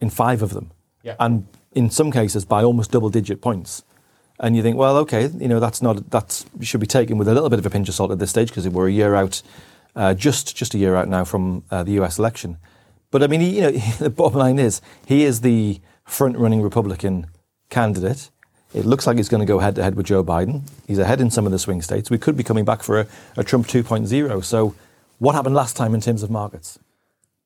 in 0.02 0.10
five 0.10 0.42
of 0.42 0.54
them. 0.54 0.72
Yeah. 1.04 1.16
And 1.20 1.48
in 1.72 1.90
some 1.90 2.12
cases 2.12 2.46
by 2.46 2.64
almost 2.64 2.92
double 2.92 3.10
digit 3.10 3.42
points. 3.42 3.84
And 4.40 4.56
you 4.56 4.62
think, 4.64 4.78
well, 4.78 4.98
okay, 4.98 5.28
you 5.28 5.48
know, 5.48 5.60
that's 5.60 5.82
not, 5.82 6.10
that 6.12 6.44
should 6.62 6.80
be 6.80 6.88
taken 6.88 7.18
with 7.18 7.28
a 7.28 7.34
little 7.34 7.50
bit 7.50 7.60
of 7.60 7.66
a 7.66 7.70
pinch 7.70 7.88
of 7.88 7.96
salt 7.96 8.12
at 8.12 8.20
this 8.20 8.32
stage 8.32 8.50
because 8.50 8.68
we're 8.68 8.88
a 8.88 8.92
year 8.92 9.16
out, 9.16 9.42
uh, 9.96 10.14
just, 10.14 10.56
just 10.56 10.74
a 10.74 10.78
year 10.78 10.96
out 10.96 11.08
now 11.08 11.24
from 11.24 11.64
uh, 11.72 11.84
the 11.84 11.94
US 12.02 12.20
election. 12.20 12.58
But 13.12 13.22
I 13.22 13.28
mean, 13.28 13.42
he, 13.42 13.58
you 13.58 13.62
know, 13.62 13.72
the 14.00 14.10
bottom 14.10 14.40
line 14.40 14.60
is 14.60 14.82
he 15.06 15.24
is 15.24 15.42
the 15.42 15.80
front 16.06 16.38
running 16.38 16.62
Republican 16.62 17.28
candidate. 17.70 18.30
It 18.74 18.86
looks 18.86 19.06
like 19.06 19.18
he's 19.18 19.30
going 19.30 19.42
to 19.42 19.46
go 19.46 19.60
head 19.60 19.76
to 19.76 19.84
head 19.84 19.96
with 19.96 20.08
Joe 20.08 20.24
Biden. 20.24 20.64
He's 20.88 21.00
ahead 21.00 21.22
in 21.22 21.30
some 21.30 21.46
of 21.46 21.52
the 21.52 21.60
swing 21.60 21.82
states. 21.82 22.10
We 22.10 22.18
could 22.18 22.36
be 22.36 22.44
coming 22.44 22.66
back 22.66 22.82
for 22.82 23.02
a, 23.02 23.08
a 23.38 23.44
Trump 23.44 23.68
2.0. 23.68 24.44
So, 24.44 24.76
what 25.20 25.36
happened 25.36 25.56
last 25.56 25.78
time 25.78 25.94
in 25.94 26.02
terms 26.02 26.24
of 26.24 26.32
markets? 26.32 26.80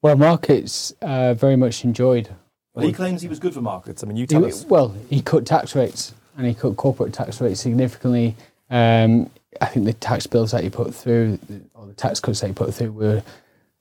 Well, 0.01 0.15
markets 0.15 0.93
uh, 1.01 1.33
very 1.33 1.57
much 1.57 1.83
enjoyed 1.83 2.29
well, 2.77 2.85
he 2.85 2.93
claims 2.93 3.23
he 3.23 3.27
was 3.27 3.39
good 3.39 3.55
for 3.55 3.61
markets. 3.61 4.03
I 4.03 4.07
mean, 4.07 4.17
you 4.17 4.27
tell 4.27 4.43
he, 4.43 4.51
us. 4.51 4.63
Well, 4.63 4.95
he 5.09 5.21
cut 5.21 5.47
tax 5.47 5.75
rates 5.75 6.13
and 6.37 6.45
he 6.45 6.53
cut 6.53 6.77
corporate 6.77 7.11
tax 7.11 7.41
rates 7.41 7.59
significantly. 7.59 8.35
Um, 8.69 9.31
I 9.59 9.65
think 9.65 9.87
the 9.87 9.93
tax 9.93 10.27
bills 10.27 10.51
that 10.51 10.63
he 10.63 10.69
put 10.69 10.93
through, 10.93 11.39
or 11.73 11.87
the 11.87 11.93
tax 11.93 12.19
cuts 12.19 12.41
that 12.41 12.47
he 12.47 12.53
put 12.53 12.75
through, 12.75 12.91
were 12.91 13.23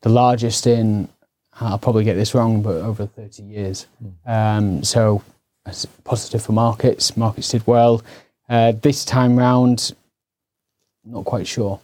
the 0.00 0.08
largest 0.08 0.66
in, 0.66 1.10
I'll 1.60 1.78
probably 1.78 2.04
get 2.04 2.14
this 2.14 2.34
wrong, 2.34 2.62
but 2.62 2.76
over 2.76 3.06
30 3.06 3.42
years. 3.42 3.86
Mm. 4.02 4.30
Um, 4.30 4.84
so 4.84 5.22
that's 5.64 5.86
positive 6.04 6.44
for 6.44 6.52
markets. 6.52 7.16
Markets 7.16 7.50
did 7.50 7.66
well. 7.66 8.02
Uh, 8.48 8.72
this 8.72 9.04
time 9.04 9.36
round, 9.36 9.94
not 11.04 11.24
quite 11.24 11.46
sure, 11.46 11.80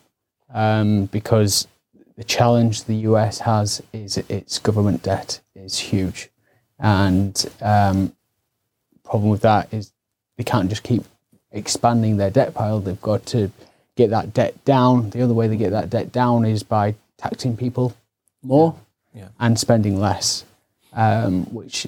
um, 0.52 1.06
because 1.06 1.66
the 2.16 2.24
challenge 2.24 2.85
the 2.85 2.96
US 2.96 3.40
has 3.40 3.82
is 3.92 4.18
its 4.18 4.58
government 4.58 5.02
debt 5.02 5.40
is 5.54 5.78
huge. 5.78 6.28
And 6.78 7.50
um, 7.61 8.14
problem 9.04 9.30
with 9.30 9.42
that 9.42 9.72
is 9.72 9.92
they 10.37 10.44
can't 10.44 10.68
just 10.68 10.82
keep 10.82 11.04
expanding 11.50 12.16
their 12.16 12.30
debt 12.30 12.54
pile. 12.54 12.80
They've 12.80 13.00
got 13.00 13.26
to 13.26 13.50
get 13.96 14.11
that 14.11 14.35
debt 14.35 14.64
down. 14.64 15.11
The 15.11 15.22
other 15.22 15.35
way 15.35 15.48
they 15.48 15.56
get 15.56 15.70
that 15.70 15.90
debt 15.90 16.12
down 16.12 16.44
is 16.44 16.62
by 16.62 16.94
taxing 17.18 17.56
people 17.56 17.94
more 18.42 18.74
yeah. 18.74 18.80
Yeah. 19.14 19.29
and 19.40 19.59
spending 19.59 20.01
less, 20.01 20.44
um, 20.94 21.44
which 21.53 21.87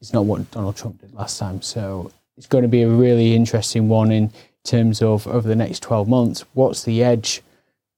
is 0.00 0.12
not 0.12 0.24
what 0.24 0.50
Donald 0.50 0.76
Trump 0.76 1.00
did 1.00 1.12
last 1.12 1.38
time. 1.38 1.60
So 1.62 2.10
it's 2.36 2.46
going 2.46 2.62
to 2.62 2.68
be 2.68 2.82
a 2.82 2.88
really 2.88 3.34
interesting 3.34 3.88
one 3.88 4.10
in 4.10 4.32
terms 4.64 5.02
of 5.02 5.26
over 5.26 5.46
the 5.46 5.56
next 5.56 5.82
12 5.82 6.08
months. 6.08 6.44
What's 6.54 6.84
the 6.84 7.02
edge, 7.02 7.42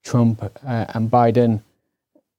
Trump 0.02 0.42
uh, 0.42 0.86
and 0.88 1.10
Biden? 1.10 1.62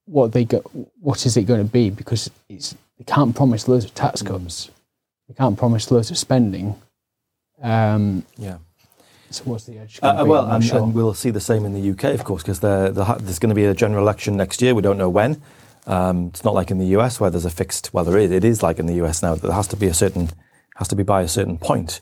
What 0.06 0.32
they 0.32 0.46
go, 0.46 0.60
what 1.00 1.26
is 1.26 1.38
it 1.38 1.44
going 1.44 1.66
to 1.66 1.72
be? 1.72 1.90
Because 1.90 2.30
it's 2.50 2.76
they 2.98 3.04
can't 3.04 3.36
promise 3.36 3.68
loads 3.68 3.86
of 3.86 3.94
tax 3.94 4.22
mm. 4.22 4.28
cuts. 4.28 4.70
They 5.28 5.34
can't 5.34 5.58
promise 5.58 5.92
loads 5.92 6.10
of 6.10 6.18
spending. 6.18 6.76
Um, 7.62 8.24
yeah. 8.38 8.58
So 9.30 9.44
what's 9.44 9.66
the 9.66 9.78
edge? 9.78 10.00
Uh, 10.02 10.24
well, 10.26 10.50
and, 10.50 10.64
sure. 10.64 10.82
and, 10.82 10.94
we'll 10.94 11.14
see 11.14 11.32
the 11.32 11.42
same 11.42 11.66
in 11.66 11.74
the 11.74 11.92
UK, 11.92 12.14
of 12.14 12.24
course, 12.24 12.44
because 12.44 12.62
there's 12.62 13.40
going 13.40 13.50
to 13.50 13.56
be 13.56 13.66
a 13.66 13.74
general 13.74 14.02
election 14.02 14.38
next 14.38 14.62
year. 14.62 14.74
We 14.74 14.82
don't 14.82 14.98
know 14.98 15.10
when. 15.10 15.42
Um, 15.88 16.28
it's 16.28 16.44
not 16.44 16.54
like 16.54 16.70
in 16.70 16.78
the 16.78 16.98
US 16.98 17.20
where 17.20 17.30
there's 17.30 17.46
a 17.46 17.50
fixed. 17.50 17.94
Well, 17.94 18.04
there 18.04 18.18
is. 18.18 18.30
It 18.32 18.44
is 18.44 18.62
like 18.62 18.78
in 18.78 18.86
the 18.86 19.02
US 19.06 19.24
now. 19.24 19.34
That 19.34 19.44
there 19.44 19.54
has 19.54 19.68
to 19.70 19.78
be 19.78 19.88
a 19.88 19.94
certain 19.94 20.30
has 20.76 20.88
to 20.90 20.96
be 20.96 21.04
by 21.04 21.24
a 21.24 21.28
certain 21.28 21.58
point, 21.58 22.02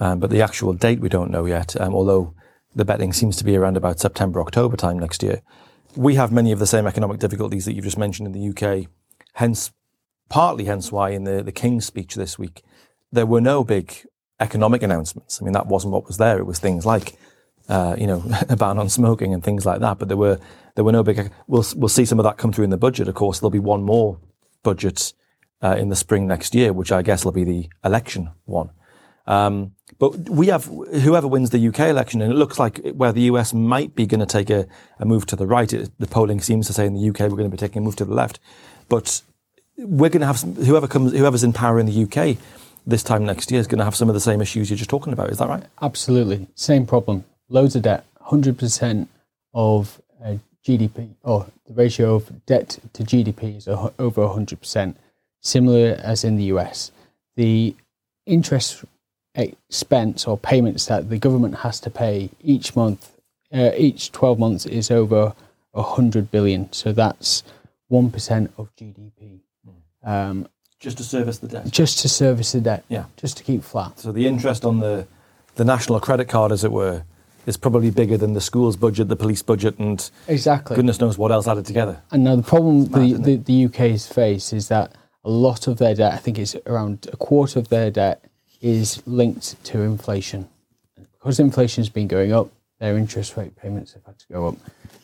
um, 0.00 0.18
but 0.18 0.30
the 0.30 0.42
actual 0.42 0.72
date 0.72 0.98
we 0.98 1.08
don't 1.08 1.30
know 1.30 1.44
yet. 1.44 1.80
Um, 1.80 1.94
although 1.94 2.34
the 2.74 2.84
betting 2.84 3.12
seems 3.12 3.36
to 3.36 3.44
be 3.44 3.56
around 3.56 3.76
about 3.76 3.98
September 3.98 4.40
October 4.40 4.76
time 4.76 4.98
next 4.98 5.22
year. 5.22 5.42
We 5.96 6.14
have 6.14 6.30
many 6.30 6.52
of 6.52 6.58
the 6.58 6.66
same 6.66 6.86
economic 6.86 7.18
difficulties 7.18 7.64
that 7.64 7.74
you've 7.74 7.84
just 7.84 7.98
mentioned 7.98 8.26
in 8.26 8.32
the 8.32 8.50
UK. 8.50 8.86
Hence, 9.34 9.72
partly 10.28 10.66
hence 10.66 10.92
why 10.92 11.10
in 11.10 11.24
the, 11.24 11.42
the 11.42 11.52
King's 11.52 11.86
speech 11.86 12.14
this 12.14 12.38
week, 12.38 12.62
there 13.10 13.26
were 13.26 13.40
no 13.40 13.64
big 13.64 14.06
economic 14.38 14.82
announcements. 14.82 15.40
I 15.40 15.44
mean, 15.44 15.54
that 15.54 15.66
wasn't 15.66 15.92
what 15.92 16.06
was 16.06 16.18
there. 16.18 16.38
It 16.38 16.46
was 16.46 16.58
things 16.58 16.86
like, 16.86 17.18
uh, 17.68 17.96
you 17.98 18.06
know, 18.06 18.22
a 18.48 18.56
ban 18.56 18.78
on 18.78 18.88
smoking 18.88 19.34
and 19.34 19.42
things 19.42 19.66
like 19.66 19.80
that. 19.80 19.98
But 19.98 20.08
there 20.08 20.16
were 20.16 20.38
there 20.78 20.84
were 20.84 20.92
no 20.92 21.02
big. 21.02 21.32
We'll 21.48 21.64
we'll 21.74 21.88
see 21.88 22.04
some 22.04 22.20
of 22.20 22.22
that 22.22 22.36
come 22.36 22.52
through 22.52 22.62
in 22.62 22.70
the 22.70 22.76
budget. 22.76 23.08
Of 23.08 23.16
course, 23.16 23.40
there'll 23.40 23.50
be 23.50 23.58
one 23.58 23.82
more 23.82 24.20
budget 24.62 25.12
uh, 25.60 25.74
in 25.76 25.88
the 25.88 25.96
spring 25.96 26.28
next 26.28 26.54
year, 26.54 26.72
which 26.72 26.92
I 26.92 27.02
guess 27.02 27.24
will 27.24 27.32
be 27.32 27.42
the 27.42 27.68
election 27.84 28.30
one. 28.44 28.70
Um, 29.26 29.72
but 29.98 30.16
we 30.30 30.46
have 30.46 30.66
whoever 30.66 31.26
wins 31.26 31.50
the 31.50 31.66
UK 31.66 31.80
election, 31.80 32.22
and 32.22 32.32
it 32.32 32.36
looks 32.36 32.60
like 32.60 32.78
where 32.90 33.12
the 33.12 33.22
US 33.22 33.52
might 33.52 33.96
be 33.96 34.06
going 34.06 34.20
to 34.20 34.26
take 34.26 34.50
a, 34.50 34.68
a, 35.00 35.04
move 35.04 35.26
to 35.26 35.34
the 35.34 35.48
right. 35.48 35.72
It, 35.72 35.90
the 35.98 36.06
polling 36.06 36.40
seems 36.40 36.68
to 36.68 36.72
say 36.72 36.86
in 36.86 36.94
the 36.94 37.08
UK 37.08 37.22
we're 37.22 37.30
going 37.30 37.50
to 37.50 37.56
be 37.56 37.56
taking 37.56 37.82
a 37.82 37.84
move 37.84 37.96
to 37.96 38.04
the 38.04 38.14
left. 38.14 38.38
But 38.88 39.20
we're 39.78 40.10
going 40.10 40.20
to 40.20 40.28
have 40.28 40.38
some, 40.38 40.54
whoever 40.54 40.86
comes, 40.86 41.10
whoever's 41.10 41.42
in 41.42 41.52
power 41.52 41.80
in 41.80 41.86
the 41.86 42.04
UK 42.04 42.38
this 42.86 43.02
time 43.02 43.26
next 43.26 43.50
year 43.50 43.58
is 43.58 43.66
going 43.66 43.78
to 43.80 43.84
have 43.84 43.96
some 43.96 44.08
of 44.08 44.14
the 44.14 44.20
same 44.20 44.40
issues 44.40 44.70
you're 44.70 44.76
just 44.76 44.90
talking 44.90 45.12
about. 45.12 45.30
Is 45.30 45.38
that 45.38 45.48
right? 45.48 45.64
Absolutely, 45.82 46.46
same 46.54 46.86
problem. 46.86 47.24
Loads 47.48 47.74
of 47.74 47.82
debt. 47.82 48.04
Hundred 48.20 48.56
percent 48.56 49.08
of 49.52 50.00
GDP 50.72 51.08
or 51.22 51.46
the 51.66 51.72
ratio 51.72 52.14
of 52.16 52.44
debt 52.44 52.78
to 52.92 53.02
GDP 53.02 53.56
is 53.56 53.66
over 53.66 54.22
100%, 54.22 54.94
similar 55.40 55.98
as 56.02 56.24
in 56.24 56.36
the 56.36 56.44
US. 56.44 56.90
The 57.36 57.74
interest 58.26 58.84
expense 59.34 60.26
or 60.26 60.36
payments 60.36 60.84
that 60.86 61.08
the 61.08 61.18
government 61.18 61.58
has 61.58 61.80
to 61.80 61.90
pay 61.90 62.28
each 62.42 62.76
month, 62.76 63.12
uh, 63.52 63.70
each 63.76 64.12
12 64.12 64.38
months, 64.38 64.66
is 64.66 64.90
over 64.90 65.34
100 65.72 66.30
billion. 66.30 66.70
So 66.72 66.92
that's 66.92 67.42
1% 67.90 68.50
of 68.58 68.68
GDP. 68.76 69.40
Um, 70.04 70.48
Just 70.78 70.98
to 70.98 71.04
service 71.04 71.38
the 71.38 71.48
debt. 71.48 71.70
just 71.70 71.98
to 72.00 72.08
service 72.08 72.52
the 72.52 72.60
debt, 72.60 72.84
Yeah. 72.88 73.06
just 73.16 73.36
to 73.38 73.42
keep 73.42 73.64
flat. 73.64 73.98
So 73.98 74.12
the 74.12 74.26
interest 74.26 74.64
on 74.64 74.80
the 74.80 75.06
the 75.56 75.64
national 75.64 75.98
credit 75.98 76.28
card, 76.28 76.52
as 76.52 76.62
it 76.62 76.70
were, 76.70 77.02
is 77.48 77.56
probably 77.56 77.90
bigger 77.90 78.16
than 78.16 78.34
the 78.34 78.40
school's 78.40 78.76
budget, 78.76 79.08
the 79.08 79.16
police 79.16 79.42
budget, 79.42 79.78
and 79.78 80.10
Exactly. 80.28 80.76
goodness 80.76 81.00
knows 81.00 81.16
what 81.16 81.32
else 81.32 81.48
added 81.48 81.66
together. 81.66 82.02
And 82.10 82.22
now 82.24 82.36
the 82.36 82.42
problem 82.42 82.90
mad, 82.90 82.92
the, 82.92 83.14
the, 83.14 83.36
the 83.36 83.64
UK's 83.64 84.06
face 84.06 84.52
is 84.52 84.68
that 84.68 84.92
a 85.24 85.30
lot 85.30 85.66
of 85.66 85.78
their 85.78 85.94
debt, 85.94 86.12
I 86.12 86.18
think 86.18 86.38
it's 86.38 86.54
around 86.66 87.08
a 87.12 87.16
quarter 87.16 87.58
of 87.58 87.68
their 87.68 87.90
debt, 87.90 88.24
is 88.60 89.02
linked 89.06 89.62
to 89.64 89.80
inflation. 89.80 90.48
Because 91.12 91.40
inflation 91.40 91.82
has 91.82 91.88
been 91.88 92.06
going 92.06 92.32
up, 92.32 92.50
their 92.78 92.96
interest 92.96 93.36
rate 93.36 93.56
payments 93.56 93.94
have 93.94 94.04
had 94.04 94.18
to 94.18 94.26
go 94.30 94.48
up. 94.48 94.56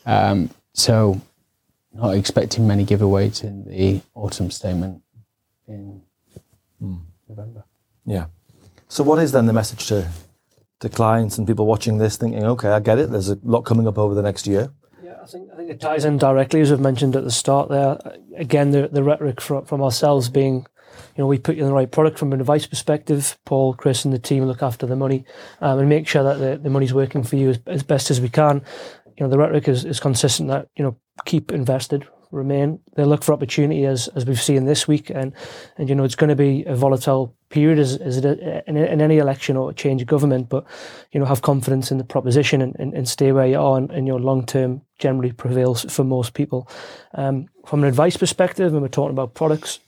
Um, 0.05 0.49
so, 0.73 1.19
not 1.93 2.11
expecting 2.11 2.67
many 2.67 2.85
giveaways 2.85 3.43
in 3.43 3.65
the 3.65 4.01
autumn 4.13 4.51
statement 4.51 5.01
in 5.67 6.01
November. 7.27 7.63
Yeah. 8.05 8.25
So 8.87 9.03
what 9.03 9.19
is 9.19 9.31
then 9.31 9.45
the 9.45 9.53
message 9.53 9.87
to 9.87 10.09
to 10.85 10.89
clients 10.89 11.37
and 11.37 11.47
people 11.47 11.65
watching 11.65 11.97
this, 11.97 12.17
thinking, 12.17 12.43
okay, 12.43 12.69
I 12.69 12.79
get 12.79 12.99
it. 12.99 13.11
There's 13.11 13.29
a 13.29 13.37
lot 13.43 13.61
coming 13.61 13.87
up 13.87 13.97
over 13.97 14.13
the 14.13 14.21
next 14.21 14.47
year. 14.47 14.71
Yeah, 15.03 15.17
I 15.21 15.25
think 15.25 15.49
I 15.51 15.55
think 15.57 15.69
it 15.69 15.81
ties 15.81 16.05
in 16.05 16.17
directly, 16.17 16.61
as 16.61 16.71
I've 16.71 16.79
mentioned 16.79 17.15
at 17.15 17.23
the 17.23 17.31
start. 17.31 17.69
There, 17.69 17.97
again, 18.37 18.71
the 18.71 18.87
the 18.87 19.03
rhetoric 19.03 19.41
from 19.41 19.65
from 19.65 19.81
ourselves 19.81 20.29
being, 20.29 20.65
you 21.15 21.23
know, 21.23 21.27
we 21.27 21.37
put 21.37 21.55
you 21.55 21.63
in 21.63 21.67
the 21.67 21.73
right 21.73 21.91
product 21.91 22.17
from 22.17 22.33
an 22.33 22.39
advice 22.39 22.65
perspective. 22.65 23.37
Paul, 23.45 23.73
Chris, 23.73 24.05
and 24.05 24.13
the 24.13 24.19
team 24.19 24.45
look 24.45 24.63
after 24.63 24.85
the 24.85 24.95
money 24.95 25.25
um, 25.61 25.79
and 25.79 25.89
make 25.89 26.07
sure 26.07 26.23
that 26.23 26.39
the, 26.39 26.57
the 26.57 26.69
money's 26.69 26.93
working 26.93 27.23
for 27.23 27.35
you 27.35 27.49
as, 27.49 27.59
as 27.67 27.83
best 27.83 28.09
as 28.11 28.21
we 28.21 28.29
can. 28.29 28.63
You 29.17 29.25
know, 29.25 29.29
the 29.29 29.37
rhetoric 29.37 29.67
is, 29.67 29.85
is 29.85 29.99
consistent 29.99 30.49
that 30.49 30.69
you 30.75 30.83
know 30.83 30.97
keep 31.25 31.51
invested, 31.51 32.07
remain. 32.35 32.79
They 32.95 33.05
look 33.05 33.23
for 33.23 33.33
opportunity 33.33 33.85
as 33.85 34.07
as 34.09 34.25
we've 34.25 34.41
seen 34.41 34.65
this 34.65 34.87
week, 34.87 35.09
and 35.09 35.33
and 35.77 35.89
you 35.89 35.95
know 35.95 36.03
it's 36.03 36.15
going 36.15 36.29
to 36.29 36.35
be 36.35 36.63
a 36.65 36.75
volatile 36.75 37.35
period 37.49 37.79
as, 37.79 37.97
as 37.97 38.17
it 38.17 38.63
in, 38.67 38.77
in 38.77 39.01
any 39.01 39.17
election 39.17 39.55
or 39.57 39.71
change 39.73 40.01
of 40.01 40.07
government. 40.07 40.49
But 40.49 40.65
you 41.11 41.19
know, 41.19 41.25
have 41.25 41.41
confidence 41.41 41.91
in 41.91 41.97
the 41.97 42.03
proposition 42.03 42.61
and, 42.61 42.75
and, 42.77 42.93
and 42.93 43.07
stay 43.07 43.31
where 43.31 43.47
you 43.47 43.59
are, 43.59 43.77
and, 43.77 43.89
and 43.91 44.05
your 44.05 44.19
long 44.19 44.45
term 44.45 44.81
generally 44.99 45.31
prevails 45.31 45.85
for 45.91 46.03
most 46.03 46.33
people. 46.33 46.69
Um, 47.13 47.47
from 47.65 47.83
an 47.83 47.89
advice 47.89 48.17
perspective, 48.17 48.73
when 48.73 48.81
we're 48.81 48.87
talking 48.89 49.11
about 49.11 49.33
products. 49.33 49.79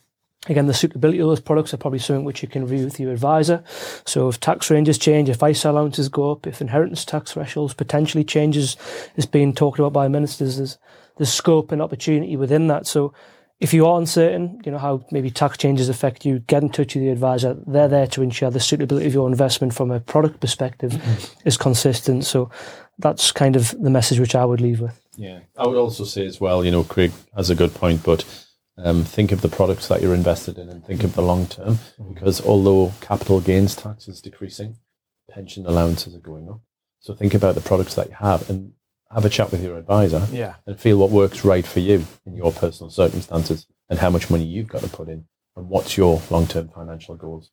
Again, 0.50 0.68
the 0.68 0.74
suitability 0.74 1.20
of 1.20 1.28
those 1.28 1.42
products 1.42 1.74
are 1.74 1.78
probably 1.78 2.00
something 2.00 2.24
which 2.24 2.42
you 2.42 2.48
can 2.48 2.62
review 2.62 2.86
with 2.86 3.00
your 3.00 3.12
advisor. 3.12 3.64
So, 4.06 4.30
if 4.30 4.40
tax 4.40 4.70
ranges 4.70 4.98
change, 4.98 5.28
if 5.28 5.44
ISA 5.44 5.72
allowances 5.72 6.08
go 6.08 6.32
up, 6.32 6.48
if 6.48 6.62
inheritance 6.62 7.04
tax 7.04 7.34
thresholds 7.34 7.74
potentially 7.74 8.24
changes, 8.24 8.78
is 9.18 9.26
being 9.26 9.54
talked 9.54 9.80
about 9.80 9.92
by 9.92 10.08
ministers, 10.08 10.56
there's, 10.58 10.78
there's 11.18 11.34
scope 11.34 11.72
and 11.72 11.82
opportunity 11.82 12.36
within 12.36 12.68
that. 12.68 12.88
So, 12.88 13.14
if 13.60 13.74
you 13.74 13.88
are 13.88 14.00
uncertain, 14.00 14.62
you 14.64 14.72
know, 14.72 14.78
how 14.78 15.04
maybe 15.12 15.32
tax 15.32 15.58
changes 15.58 15.90
affect 15.90 16.26
you, 16.26 16.40
get 16.40 16.62
in 16.62 16.70
touch 16.70 16.94
with 16.94 17.04
the 17.04 17.10
advisor. 17.10 17.58
They're 17.66 17.88
there 17.88 18.06
to 18.08 18.22
ensure 18.22 18.52
the 18.52 18.60
suitability 18.60 19.08
of 19.08 19.16
your 19.16 19.28
investment 19.28 19.74
from 19.74 19.90
a 19.90 20.00
product 20.00 20.40
perspective 20.40 21.02
is 21.44 21.58
consistent. 21.58 22.26
So 22.26 22.52
that's 23.00 23.32
kind 23.32 23.56
of 23.56 23.76
the 23.82 23.90
message 23.90 24.20
which 24.20 24.36
I 24.36 24.46
would 24.46 24.62
leave 24.62 24.80
with. 24.80 25.00
Yeah, 25.16 25.40
I 25.58 25.66
would 25.66 25.78
also 25.78 26.04
say 26.04 26.28
as 26.28 26.40
well, 26.40 26.64
you 26.64 26.70
know, 26.70 26.84
Craig 26.84 27.12
has 27.36 27.50
a 27.50 27.56
good 27.56 27.74
point, 27.74 28.04
but 28.04 28.24
um, 28.78 29.04
think 29.04 29.32
of 29.32 29.42
the 29.42 29.50
products 29.50 29.88
that 29.88 30.02
you're 30.02 30.14
invested 30.14 30.60
in 30.60 30.70
and 30.70 30.86
think 30.86 31.04
of 31.04 31.16
the 31.16 31.24
long 31.24 31.48
term 31.48 31.80
because 32.14 32.46
although 32.46 32.94
capital 33.02 33.42
gains 33.42 33.76
tax 33.76 34.08
is 34.08 34.22
decreasing, 34.22 34.78
pension 35.30 35.66
allowances 35.66 36.16
are 36.16 36.20
going 36.20 36.48
up. 36.48 36.62
So 37.00 37.16
think 37.16 37.34
about 37.34 37.56
the 37.56 37.62
products 37.62 37.96
that 37.96 38.10
you 38.10 38.16
have 38.16 38.48
and 38.50 38.74
have 39.14 39.26
a 39.26 39.30
chat 39.30 39.52
with 39.52 39.64
your 39.64 39.78
advisor 39.78 40.26
Yeah. 40.32 40.56
and 40.66 40.80
feel 40.80 40.98
what 40.98 41.10
works 41.12 41.46
right 41.46 41.66
for 41.66 41.80
you 41.80 42.06
in 42.26 42.36
your 42.36 42.52
personal 42.52 42.90
circumstances 42.90 43.66
and 43.90 44.00
how 44.00 44.10
much 44.10 44.30
money 44.30 44.44
you've 44.44 44.68
got 44.68 44.82
to 44.82 44.90
put 44.90 45.08
in 45.08 45.26
and 45.56 45.70
what's 45.70 45.98
your 45.98 46.22
long 46.30 46.46
term 46.48 46.68
financial 46.70 47.16
goals. 47.16 47.52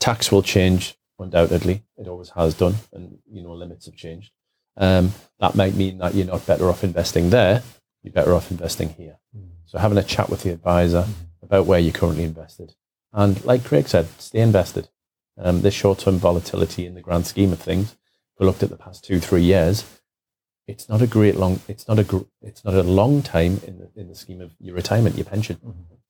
Tax 0.00 0.30
will 0.30 0.42
change 0.42 0.96
undoubtedly. 1.18 1.84
It 1.96 2.08
always 2.08 2.30
has 2.30 2.54
done, 2.54 2.74
and 2.92 3.18
you 3.30 3.42
know 3.42 3.52
limits 3.54 3.86
have 3.86 3.96
changed. 3.96 4.32
Um, 4.76 5.12
that 5.38 5.54
might 5.54 5.74
mean 5.74 5.98
that 5.98 6.14
you're 6.14 6.26
not 6.26 6.46
better 6.46 6.68
off 6.68 6.84
investing 6.84 7.30
there. 7.30 7.62
You're 8.02 8.12
better 8.12 8.34
off 8.34 8.50
investing 8.50 8.90
here. 8.90 9.18
So 9.66 9.78
having 9.78 9.98
a 9.98 10.02
chat 10.02 10.28
with 10.28 10.42
the 10.42 10.50
advisor 10.50 11.06
about 11.42 11.66
where 11.66 11.78
you're 11.80 11.92
currently 11.92 12.24
invested, 12.24 12.74
and 13.12 13.42
like 13.44 13.64
Craig 13.64 13.88
said, 13.88 14.08
stay 14.20 14.40
invested. 14.40 14.88
Um, 15.38 15.62
this 15.62 15.74
short-term 15.74 16.18
volatility 16.18 16.86
in 16.86 16.94
the 16.94 17.00
grand 17.00 17.26
scheme 17.26 17.52
of 17.52 17.58
things, 17.60 17.92
if 17.92 18.38
we 18.40 18.46
looked 18.46 18.62
at 18.62 18.70
the 18.70 18.76
past 18.76 19.04
two, 19.04 19.18
three 19.18 19.42
years, 19.42 19.84
it's 20.66 20.88
not 20.88 21.02
a 21.02 21.06
great 21.06 21.36
long. 21.36 21.60
It's 21.68 21.86
not 21.88 21.98
a. 21.98 22.04
gr- 22.04 22.28
It's 22.42 22.64
not 22.64 22.74
a 22.74 22.82
long 22.82 23.22
time 23.22 23.60
in 23.66 23.78
the 23.78 23.88
in 24.00 24.08
the 24.08 24.14
scheme 24.14 24.40
of 24.40 24.50
your 24.60 24.74
retirement, 24.74 25.16
your 25.16 25.26
pension. 25.26 25.58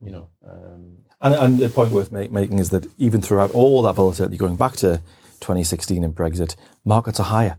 You 0.01 0.11
know. 0.11 0.29
Um, 0.51 0.99
And, 1.21 1.35
and 1.35 1.59
the 1.59 1.69
point 1.69 1.91
worth 1.93 2.13
make, 2.13 2.31
making 2.31 2.59
is 2.59 2.69
that 2.71 2.85
even 2.99 3.21
throughout 3.23 3.51
all 3.53 3.81
that 3.83 3.95
volatility, 3.95 4.37
going 4.37 4.57
back 4.57 4.75
to 4.85 5.01
2016 5.41 6.05
and 6.05 6.15
Brexit, 6.15 6.55
markets 6.85 7.19
are 7.21 7.25
higher. 7.39 7.57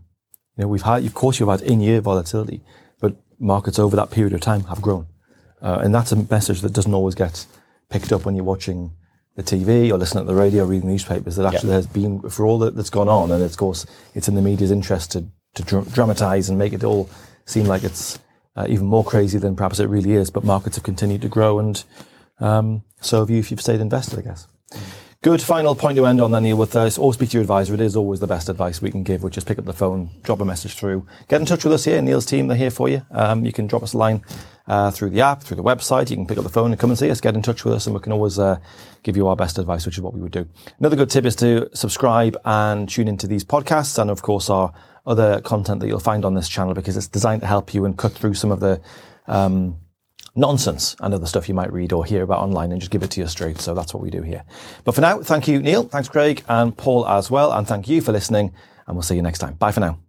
You 0.56 0.62
know, 0.62 0.68
we've 0.68 0.82
had, 0.82 1.04
of 1.04 1.14
course, 1.14 1.38
you've 1.40 1.48
had 1.48 1.62
in-year 1.62 2.00
volatility, 2.00 2.62
but 3.00 3.12
markets 3.38 3.78
over 3.78 3.96
that 3.96 4.10
period 4.10 4.32
of 4.34 4.40
time 4.40 4.62
have 4.64 4.80
grown, 4.80 5.06
uh, 5.60 5.78
and 5.82 5.94
that's 5.94 6.12
a 6.12 6.16
message 6.16 6.60
that 6.62 6.72
doesn't 6.72 6.94
always 6.94 7.14
get 7.14 7.46
picked 7.90 8.12
up 8.12 8.24
when 8.24 8.34
you're 8.36 8.44
watching 8.54 8.92
the 9.36 9.42
TV 9.42 9.90
or 9.92 9.98
listening 9.98 10.24
to 10.26 10.32
the 10.32 10.40
radio, 10.44 10.62
or 10.64 10.66
reading 10.66 10.88
newspapers. 10.88 11.34
That 11.36 11.46
actually 11.52 11.70
there's 11.70 11.86
been 12.00 12.20
for 12.30 12.46
all 12.46 12.58
that, 12.60 12.74
that's 12.76 12.90
gone 12.98 13.08
on, 13.08 13.30
and 13.32 13.42
of 13.42 13.56
course, 13.56 13.84
it's 14.14 14.28
in 14.28 14.34
the 14.34 14.42
media's 14.42 14.70
interest 14.70 15.12
to 15.12 15.24
to 15.56 15.62
dr- 15.62 15.92
dramatize 15.92 16.48
and 16.48 16.58
make 16.58 16.72
it 16.72 16.84
all 16.84 17.10
seem 17.44 17.66
like 17.66 17.82
it's 17.84 18.18
uh, 18.56 18.66
even 18.68 18.86
more 18.86 19.04
crazy 19.04 19.38
than 19.38 19.56
perhaps 19.56 19.80
it 19.80 19.86
really 19.86 20.12
is. 20.12 20.30
But 20.30 20.44
markets 20.44 20.76
have 20.76 20.84
continued 20.84 21.22
to 21.22 21.28
grow, 21.28 21.58
and 21.58 21.82
um, 22.38 22.82
so 23.00 23.20
have 23.20 23.30
you 23.30 23.38
if 23.38 23.50
you've 23.50 23.60
stayed 23.60 23.80
invested, 23.80 24.18
I 24.18 24.22
guess. 24.22 24.46
Good 25.22 25.42
final 25.42 25.74
point 25.74 25.96
to 25.96 26.06
end 26.06 26.20
on 26.20 26.30
then, 26.30 26.44
Neil, 26.44 26.56
with 26.56 26.76
uh, 26.76 26.88
always 26.98 27.16
speak 27.16 27.30
to 27.30 27.38
your 27.38 27.42
advisor. 27.42 27.74
It 27.74 27.80
is 27.80 27.96
always 27.96 28.20
the 28.20 28.28
best 28.28 28.48
advice 28.48 28.80
we 28.80 28.92
can 28.92 29.02
give, 29.02 29.24
which 29.24 29.36
is 29.36 29.42
pick 29.42 29.58
up 29.58 29.64
the 29.64 29.72
phone, 29.72 30.10
drop 30.22 30.40
a 30.40 30.44
message 30.44 30.74
through. 30.74 31.04
Get 31.26 31.40
in 31.40 31.46
touch 31.46 31.64
with 31.64 31.72
us 31.72 31.84
here. 31.84 32.00
Neil's 32.00 32.26
team, 32.26 32.46
they're 32.46 32.56
here 32.56 32.70
for 32.70 32.88
you. 32.88 33.04
Um, 33.10 33.44
you 33.44 33.52
can 33.52 33.66
drop 33.66 33.82
us 33.82 33.92
a 33.92 33.98
line 33.98 34.22
uh, 34.68 34.92
through 34.92 35.10
the 35.10 35.22
app, 35.22 35.42
through 35.42 35.56
the 35.56 35.64
website. 35.64 36.10
You 36.10 36.16
can 36.16 36.28
pick 36.28 36.38
up 36.38 36.44
the 36.44 36.50
phone 36.50 36.70
and 36.70 36.78
come 36.78 36.90
and 36.90 36.98
see 36.98 37.10
us. 37.10 37.20
Get 37.20 37.34
in 37.34 37.42
touch 37.42 37.64
with 37.64 37.74
us, 37.74 37.86
and 37.86 37.94
we 37.94 38.00
can 38.00 38.12
always 38.12 38.38
uh, 38.38 38.58
give 39.02 39.16
you 39.16 39.26
our 39.26 39.34
best 39.34 39.58
advice, 39.58 39.84
which 39.84 39.96
is 39.96 40.00
what 40.00 40.14
we 40.14 40.20
would 40.20 40.30
do. 40.30 40.46
Another 40.78 40.96
good 40.96 41.10
tip 41.10 41.24
is 41.24 41.34
to 41.36 41.70
subscribe 41.74 42.36
and 42.44 42.88
tune 42.88 43.08
into 43.08 43.26
these 43.26 43.42
podcasts, 43.42 43.98
and 43.98 44.10
of 44.10 44.22
course, 44.22 44.48
our 44.48 44.72
other 45.06 45.40
content 45.40 45.80
that 45.80 45.86
you'll 45.86 46.00
find 46.00 46.24
on 46.24 46.34
this 46.34 46.48
channel 46.48 46.74
because 46.74 46.96
it's 46.96 47.08
designed 47.08 47.40
to 47.42 47.46
help 47.46 47.72
you 47.74 47.84
and 47.84 47.96
cut 47.96 48.12
through 48.12 48.34
some 48.34 48.50
of 48.50 48.60
the 48.60 48.80
um, 49.26 49.76
nonsense 50.34 50.96
and 51.00 51.14
other 51.14 51.26
stuff 51.26 51.48
you 51.48 51.54
might 51.54 51.72
read 51.72 51.92
or 51.92 52.04
hear 52.04 52.22
about 52.22 52.40
online 52.40 52.72
and 52.72 52.80
just 52.80 52.90
give 52.90 53.02
it 53.02 53.10
to 53.12 53.20
you 53.20 53.26
straight. 53.26 53.60
So 53.60 53.74
that's 53.74 53.94
what 53.94 54.02
we 54.02 54.10
do 54.10 54.22
here. 54.22 54.44
But 54.84 54.94
for 54.94 55.00
now, 55.00 55.22
thank 55.22 55.48
you, 55.48 55.60
Neil. 55.60 55.84
Thanks, 55.84 56.08
Craig 56.08 56.44
and 56.48 56.76
Paul 56.76 57.06
as 57.08 57.30
well. 57.30 57.52
And 57.52 57.66
thank 57.66 57.88
you 57.88 58.00
for 58.00 58.12
listening. 58.12 58.52
And 58.86 58.96
we'll 58.96 59.02
see 59.02 59.16
you 59.16 59.22
next 59.22 59.38
time. 59.38 59.54
Bye 59.54 59.72
for 59.72 59.80
now. 59.80 60.05